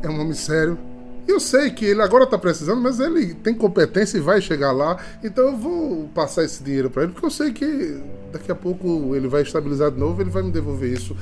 é 0.01 0.09
um 0.09 0.19
homem 0.19 0.33
sério. 0.33 0.79
Eu 1.27 1.39
sei 1.39 1.71
que 1.71 1.85
ele 1.85 2.01
agora 2.01 2.25
está 2.25 2.37
precisando, 2.37 2.81
mas 2.81 2.99
ele 2.99 3.33
tem 3.33 3.53
competência 3.53 4.17
e 4.17 4.21
vai 4.21 4.41
chegar 4.41 4.71
lá. 4.71 4.97
Então 5.23 5.45
eu 5.45 5.57
vou 5.57 6.07
passar 6.09 6.43
esse 6.43 6.63
dinheiro 6.63 6.89
para 6.89 7.03
ele, 7.03 7.13
porque 7.13 7.25
eu 7.25 7.31
sei 7.31 7.53
que 7.53 8.01
daqui 8.31 8.51
a 8.51 8.55
pouco 8.55 9.15
ele 9.15 9.27
vai 9.27 9.41
estabilizar 9.41 9.91
de 9.91 9.99
novo, 9.99 10.21
ele 10.21 10.29
vai 10.29 10.43
me 10.43 10.51
devolver 10.51 10.91
isso. 10.91 11.15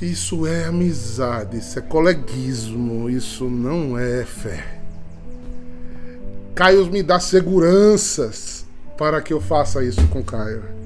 Isso 0.00 0.46
é 0.46 0.64
amizade, 0.64 1.58
isso 1.58 1.78
é 1.78 1.82
coleguismo, 1.82 3.08
isso 3.08 3.44
não 3.44 3.96
é 3.96 4.24
fé. 4.24 4.80
Caio 6.54 6.84
me 6.86 7.02
dá 7.02 7.20
seguranças 7.20 8.66
para 8.98 9.22
que 9.22 9.32
eu 9.32 9.40
faça 9.40 9.82
isso 9.84 10.06
com 10.08 10.22
Caio 10.22 10.82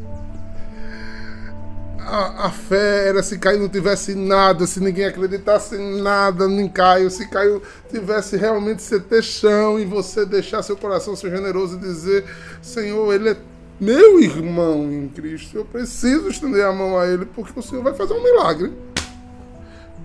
a, 2.06 2.46
a, 2.46 2.50
fé 2.50 3.08
era 3.08 3.22
se 3.22 3.36
Caio 3.36 3.58
não 3.58 3.68
tivesse 3.68 4.14
nada, 4.14 4.64
se 4.66 4.78
ninguém 4.78 5.06
acreditasse 5.06 5.74
em 5.74 6.00
nada 6.00 6.44
em 6.44 6.68
Caio, 6.68 7.10
se 7.10 7.28
Caio 7.28 7.60
tivesse 7.90 8.36
realmente 8.36 8.82
ter 9.00 9.22
chão 9.24 9.78
e 9.78 9.84
você 9.84 10.24
deixar 10.24 10.62
seu 10.62 10.76
coração 10.76 11.16
ser 11.16 11.30
generoso 11.30 11.76
e 11.76 11.80
dizer: 11.80 12.24
Senhor, 12.62 13.12
Ele 13.12 13.30
é 13.30 13.36
meu 13.80 14.20
irmão 14.20 14.90
em 14.92 15.08
Cristo, 15.08 15.56
eu 15.56 15.64
preciso 15.64 16.28
estender 16.28 16.64
a 16.64 16.72
mão 16.72 16.96
a 16.96 17.06
Ele 17.06 17.26
porque 17.26 17.58
o 17.58 17.62
Senhor 17.62 17.82
vai 17.82 17.92
fazer 17.92 18.14
um 18.14 18.22
milagre. 18.22 18.72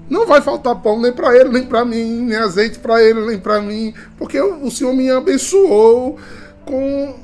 Não 0.10 0.26
vai 0.26 0.42
faltar 0.42 0.76
pão 0.82 1.00
nem 1.00 1.14
para 1.14 1.34
ele, 1.38 1.50
nem 1.50 1.66
para 1.66 1.86
mim, 1.86 2.24
nem 2.24 2.36
azeite 2.36 2.80
para 2.80 3.02
ele, 3.02 3.26
nem 3.26 3.40
para 3.40 3.62
mim, 3.62 3.94
porque 4.18 4.42
o 4.42 4.70
Senhor 4.70 4.94
me 4.94 5.10
abençoou 5.10 6.20
com 6.66 7.16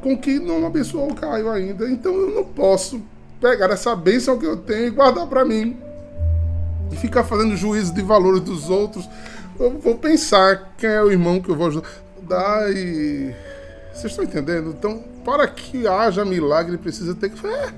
com 0.00 0.16
que 0.16 0.38
não 0.38 0.64
abençoou 0.64 1.10
o 1.10 1.14
Caio 1.14 1.50
ainda. 1.50 1.90
Então 1.90 2.14
eu 2.14 2.30
não 2.30 2.44
posso 2.44 3.02
pegar 3.46 3.70
essa 3.70 3.94
bênção 3.94 4.36
que 4.36 4.44
eu 4.44 4.56
tenho 4.56 4.88
e 4.88 4.90
guardar 4.90 5.26
para 5.28 5.44
mim. 5.44 5.78
E 6.90 6.96
ficar 6.96 7.22
fazendo 7.22 7.56
juízo 7.56 7.94
de 7.94 8.02
valores 8.02 8.40
dos 8.40 8.68
outros. 8.68 9.08
Eu 9.58 9.78
vou 9.78 9.96
pensar 9.96 10.74
quem 10.76 10.90
é 10.90 11.02
o 11.02 11.12
irmão 11.12 11.40
que 11.40 11.48
eu 11.48 11.54
vou 11.54 11.68
ajudar 11.68 12.72
e. 12.72 13.32
Vocês 13.92 14.12
estão 14.12 14.24
entendendo? 14.24 14.74
Então, 14.76 15.02
para 15.24 15.46
que 15.46 15.86
haja 15.86 16.24
milagre, 16.24 16.76
precisa 16.76 17.14
ter 17.14 17.30
fé. 17.30 17.72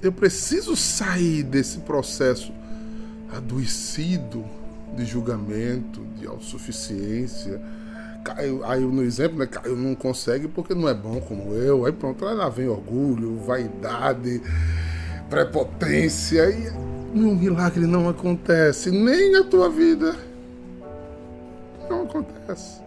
Eu 0.00 0.12
preciso 0.12 0.74
sair 0.76 1.42
desse 1.42 1.78
processo 1.80 2.52
adoecido 3.36 4.44
de 4.96 5.04
julgamento, 5.04 6.00
de 6.18 6.26
autossuficiência 6.26 7.60
Caio, 8.24 8.64
aí 8.64 8.80
no 8.80 9.02
exemplo, 9.02 9.38
né, 9.38 9.46
Caio 9.46 9.76
não 9.76 9.94
consegue 9.94 10.48
porque 10.48 10.74
não 10.74 10.88
é 10.88 10.94
bom 10.94 11.20
como 11.20 11.54
eu. 11.54 11.86
Aí 11.86 11.92
pronto, 11.92 12.26
aí 12.26 12.34
lá 12.34 12.48
vem 12.48 12.68
orgulho, 12.68 13.38
vaidade, 13.38 14.42
prepotência. 15.28 16.50
E 16.50 16.70
um 17.18 17.34
milagre 17.34 17.86
não 17.86 18.08
acontece, 18.08 18.90
nem 18.90 19.32
na 19.32 19.44
tua 19.44 19.68
vida. 19.68 20.14
Não 21.88 22.02
acontece. 22.02 22.80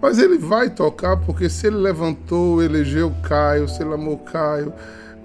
Mas 0.00 0.18
ele 0.18 0.38
vai 0.38 0.70
tocar, 0.70 1.18
porque 1.18 1.50
se 1.50 1.66
ele 1.66 1.76
levantou, 1.76 2.62
elegeu 2.62 3.12
Caio, 3.22 3.68
se 3.68 3.82
ele 3.82 3.92
amou 3.92 4.16
Caio, 4.18 4.72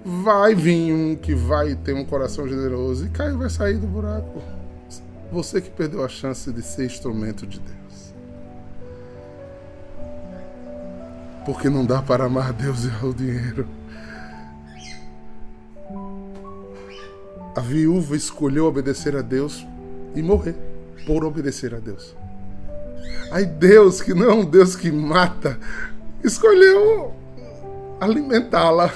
vai 0.03 0.53
vir 0.53 0.93
um 0.93 1.15
que 1.15 1.33
vai 1.33 1.75
ter 1.75 1.93
um 1.93 2.03
coração 2.03 2.47
generoso 2.47 3.05
e 3.05 3.09
Caio 3.09 3.37
vai 3.37 3.49
sair 3.49 3.77
do 3.77 3.87
buraco. 3.87 4.41
Você 5.31 5.61
que 5.61 5.69
perdeu 5.69 6.03
a 6.03 6.09
chance 6.09 6.51
de 6.51 6.61
ser 6.61 6.85
instrumento 6.85 7.47
de 7.47 7.59
Deus. 7.59 7.84
Porque 11.45 11.69
não 11.69 11.86
dá 11.86 12.01
para 12.01 12.25
amar 12.25 12.51
Deus 12.51 12.86
e 12.86 13.05
o 13.05 13.13
dinheiro. 13.13 13.67
A 17.55 17.62
viúva 17.62 18.15
escolheu 18.15 18.65
obedecer 18.65 19.15
a 19.15 19.21
Deus 19.21 19.65
e 20.15 20.21
morrer 20.21 20.55
por 21.05 21.23
obedecer 21.23 21.73
a 21.73 21.79
Deus. 21.79 22.15
Aí 23.31 23.45
Deus, 23.45 24.01
que 24.01 24.13
não 24.13 24.29
é 24.29 24.34
um 24.34 24.43
Deus 24.43 24.75
que 24.75 24.91
mata, 24.91 25.58
escolheu 26.23 27.13
alimentá-la, 28.01 28.91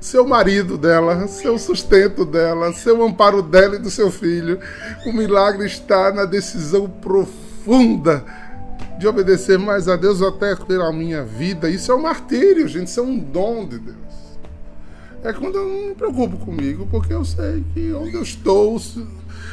seu 0.00 0.26
marido 0.26 0.76
dela, 0.76 1.26
seu 1.28 1.58
sustento 1.58 2.24
dela, 2.24 2.72
seu 2.72 3.02
amparo 3.02 3.40
dela 3.40 3.76
e 3.76 3.78
do 3.78 3.90
seu 3.90 4.10
filho. 4.10 4.58
O 5.06 5.12
milagre 5.12 5.66
está 5.66 6.12
na 6.12 6.24
decisão 6.24 6.88
profunda 6.88 8.24
de 8.98 9.06
obedecer 9.06 9.58
mais 9.58 9.88
a 9.88 9.96
Deus 9.96 10.22
até 10.22 10.56
pela 10.56 10.92
minha 10.92 11.22
vida. 11.22 11.68
Isso 11.68 11.92
é 11.92 11.94
um 11.94 12.02
martírio, 12.02 12.66
gente. 12.66 12.88
Isso 12.88 13.00
é 13.00 13.02
um 13.02 13.18
dom 13.18 13.66
de 13.66 13.78
Deus. 13.78 13.96
É 15.22 15.32
quando 15.32 15.56
eu 15.56 15.66
não 15.66 15.88
me 15.88 15.94
preocupo 15.94 16.36
comigo, 16.38 16.86
porque 16.90 17.12
eu 17.12 17.24
sei 17.24 17.64
que 17.74 17.92
onde 17.92 18.14
eu 18.14 18.22
estou, 18.22 18.80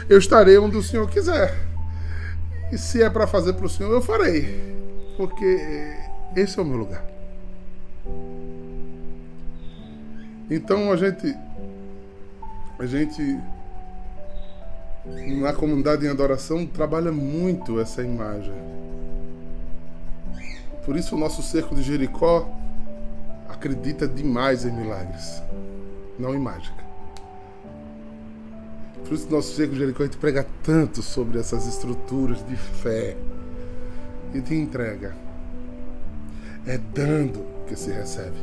eu 0.08 0.18
estarei 0.18 0.58
onde 0.58 0.78
o 0.78 0.84
Senhor 0.84 1.10
quiser. 1.10 1.54
E 2.72 2.78
se 2.78 3.02
é 3.02 3.10
para 3.10 3.28
fazer 3.28 3.54
para 3.54 3.66
o 3.66 3.70
Senhor, 3.70 3.92
eu 3.92 4.02
farei. 4.02 4.74
Porque 5.18 5.60
esse 6.36 6.58
é 6.58 6.62
o 6.62 6.66
meu 6.66 6.78
lugar. 6.78 7.06
Então 10.50 10.92
a 10.92 10.96
gente. 10.96 11.36
A 12.80 12.86
gente. 12.86 13.22
Na 15.42 15.52
comunidade 15.52 16.06
em 16.06 16.10
adoração 16.10 16.66
trabalha 16.66 17.12
muito 17.12 17.78
essa 17.78 18.02
imagem 18.02 18.83
por 20.86 20.96
isso 20.96 21.16
o 21.16 21.20
nosso 21.20 21.42
cerco 21.42 21.76
de 21.76 21.82
Jericó 21.82 22.50
acredita 23.48 24.08
demais 24.08 24.66
em 24.66 24.72
milagres, 24.72 25.42
não 26.20 26.36
em 26.36 26.40
mágica. 26.40 26.84
Por 29.04 29.14
isso 29.14 29.28
o 29.28 29.32
nosso 29.32 29.56
cerco 29.56 29.74
de 29.74 29.80
Jericó 29.80 30.04
a 30.04 30.06
gente 30.06 30.18
prega 30.18 30.46
tanto 30.64 31.02
sobre 31.02 31.40
essas 31.40 31.68
estruturas 31.68 32.46
de 32.46 32.56
fé 32.56 33.16
e 34.34 34.40
de 34.40 34.56
entrega. 34.56 35.16
É 36.66 36.78
dando 36.78 37.46
que 37.68 37.76
se 37.76 37.92
recebe. 37.92 38.38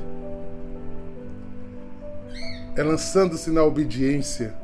É 2.76 2.82
lançando-se 2.82 3.50
na 3.50 3.62
obediência 3.64 4.54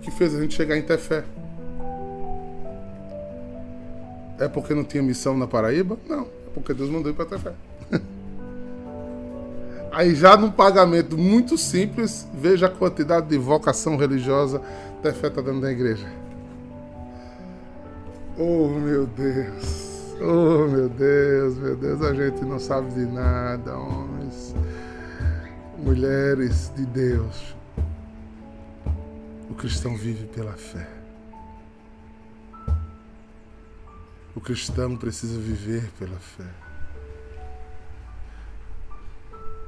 que 0.00 0.10
fez 0.10 0.34
a 0.34 0.40
gente 0.40 0.54
chegar 0.54 0.76
em 0.76 0.82
ter 0.82 0.98
fé. 0.98 1.24
É 4.42 4.48
porque 4.48 4.74
não 4.74 4.82
tinha 4.82 5.00
missão 5.00 5.36
na 5.36 5.46
Paraíba? 5.46 5.96
Não, 6.08 6.22
é 6.22 6.50
porque 6.52 6.74
Deus 6.74 6.90
mandou 6.90 7.12
ir 7.12 7.14
para 7.14 7.38
fé. 7.38 7.52
Aí 9.92 10.16
já 10.16 10.36
num 10.36 10.50
pagamento 10.50 11.16
muito 11.16 11.56
simples, 11.56 12.26
veja 12.34 12.66
a 12.66 12.68
quantidade 12.68 13.28
de 13.28 13.38
vocação 13.38 13.96
religiosa 13.96 14.60
Tefé 15.00 15.28
está 15.28 15.40
dando 15.40 15.60
na 15.60 15.70
igreja. 15.70 16.10
Oh, 18.36 18.66
meu 18.68 19.06
Deus. 19.06 20.16
Oh, 20.20 20.66
meu 20.66 20.88
Deus, 20.88 21.56
meu 21.58 21.76
Deus, 21.76 22.02
a 22.02 22.12
gente 22.12 22.44
não 22.44 22.58
sabe 22.58 22.92
de 22.94 23.06
nada, 23.06 23.76
homens. 23.76 24.56
Mulheres 25.78 26.72
de 26.74 26.84
Deus. 26.84 27.54
O 29.48 29.54
cristão 29.54 29.96
vive 29.96 30.26
pela 30.26 30.54
fé. 30.54 31.01
Cristão 34.42 34.96
precisa 34.96 35.40
viver 35.40 35.88
pela 35.98 36.18
fé. 36.18 36.50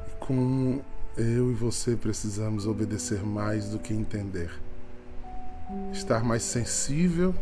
E 0.09 0.17
como 0.19 0.85
eu 1.17 1.53
e 1.53 1.55
você 1.55 1.97
precisamos 1.97 2.67
obedecer 2.67 3.25
mais 3.25 3.69
do 3.69 3.79
que 3.79 3.95
entender. 3.95 4.51
Estar 5.93 6.25
mais 6.25 6.43
sensível 6.43 7.35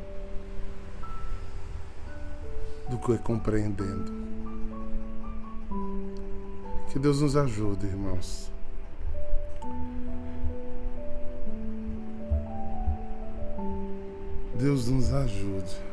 do 2.88 2.98
que 2.98 3.16
compreendendo. 3.18 4.12
Que 6.92 6.98
Deus 6.98 7.22
nos 7.22 7.34
ajude, 7.34 7.86
irmãos. 7.86 8.52
Deus 14.54 14.86
nos 14.88 15.12
ajude 15.12 15.91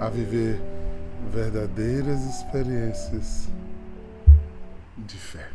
a 0.00 0.08
viver 0.08 0.60
verdadeiras 1.32 2.24
experiências 2.24 3.48
de 4.96 5.16
fé. 5.16 5.48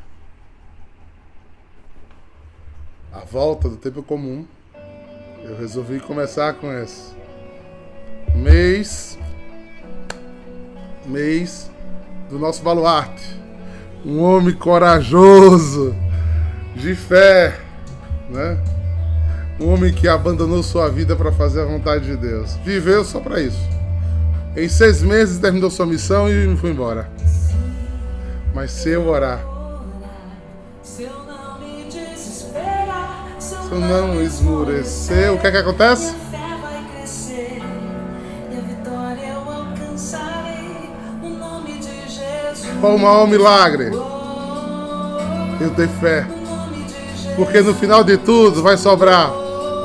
A 3.11 3.19
volta 3.19 3.67
do 3.67 3.75
tempo 3.75 4.03
comum, 4.03 4.45
eu 5.43 5.57
resolvi 5.57 5.99
começar 5.99 6.53
com 6.53 6.71
esse 6.71 7.13
mês, 8.35 9.17
mês 11.05 11.71
do 12.29 12.37
nosso 12.37 12.61
baluarte, 12.61 13.39
um 14.05 14.21
homem 14.21 14.55
corajoso, 14.55 15.95
de 16.75 16.95
fé, 16.95 17.59
né? 18.29 18.57
Um 19.59 19.73
homem 19.73 19.91
que 19.91 20.07
abandonou 20.07 20.63
sua 20.63 20.87
vida 20.87 21.15
para 21.15 21.31
fazer 21.31 21.61
a 21.61 21.65
vontade 21.65 22.05
de 22.05 22.15
Deus. 22.15 22.55
Viveu 22.63 23.03
só 23.03 23.19
para 23.19 23.41
isso. 23.41 23.59
Em 24.59 24.67
seis 24.67 25.01
meses 25.01 25.37
terminou 25.37 25.71
sua 25.71 25.85
missão 25.85 26.27
e 26.27 26.57
foi 26.57 26.71
embora. 26.71 27.09
Mas 28.53 28.71
se 28.71 28.89
eu 28.89 29.07
orar, 29.07 29.39
se 30.83 31.03
eu 31.03 31.23
não 31.25 31.57
me 31.61 31.85
desesperar, 31.85 33.35
se 33.39 33.55
eu 33.55 33.79
não 33.79 34.21
esmurecer, 34.21 35.31
o 35.31 35.39
que 35.39 35.47
é 35.47 35.51
que 35.51 35.57
acontece? 35.57 36.13
Qual 42.81 42.95
o 42.95 42.99
maior 42.99 43.27
milagre? 43.27 43.91
Eu 45.61 45.69
tenho 45.71 45.89
fé. 46.01 46.27
Porque 47.37 47.61
no 47.61 47.73
final 47.73 48.03
de 48.03 48.17
tudo 48.17 48.61
vai 48.61 48.75
sobrar 48.75 49.31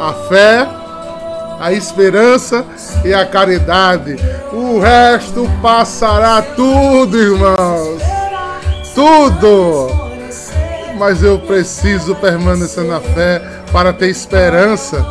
a 0.00 0.12
fé, 0.28 0.66
a 1.60 1.72
esperança 1.72 2.64
e 3.04 3.12
a 3.12 3.24
caridade. 3.26 4.16
O 4.52 4.78
resto 4.80 5.48
passará 5.62 6.42
tudo, 6.42 7.20
irmãos. 7.20 8.02
Tudo. 8.94 9.88
Mas 10.98 11.22
eu 11.22 11.38
preciso 11.38 12.14
permanecer 12.14 12.84
na 12.84 13.00
fé 13.00 13.42
para 13.72 13.92
ter 13.92 14.08
esperança. 14.08 15.04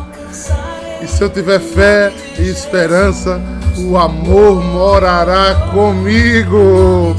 E 1.02 1.08
se 1.08 1.22
eu 1.22 1.30
tiver 1.30 1.60
fé 1.60 2.14
e 2.39 2.50
esperança, 2.50 3.41
o 3.78 3.98
amor 3.98 4.64
morará 4.64 5.70
comigo. 5.74 7.16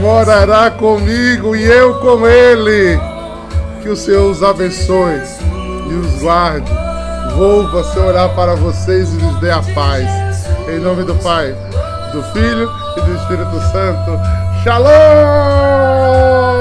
Morará 0.00 0.70
comigo 0.70 1.56
e 1.56 1.64
eu 1.64 1.94
com 2.00 2.26
ele. 2.26 2.98
Que 3.82 3.88
o 3.88 3.96
Senhor 3.96 4.30
os 4.30 4.42
abençoe 4.42 5.20
e 5.90 5.94
os 5.94 6.22
guarde 6.22 6.93
Volva-se 7.36 7.98
orar 7.98 8.32
para 8.34 8.54
vocês 8.54 9.12
e 9.12 9.16
lhes 9.16 9.40
dê 9.40 9.50
a 9.50 9.60
paz. 9.74 10.08
Em 10.68 10.78
nome 10.78 11.02
do 11.02 11.14
Pai, 11.16 11.54
do 12.12 12.22
Filho 12.32 12.70
e 12.96 13.00
do 13.00 13.14
Espírito 13.16 13.60
Santo. 13.72 14.18
Shalom! 14.62 16.53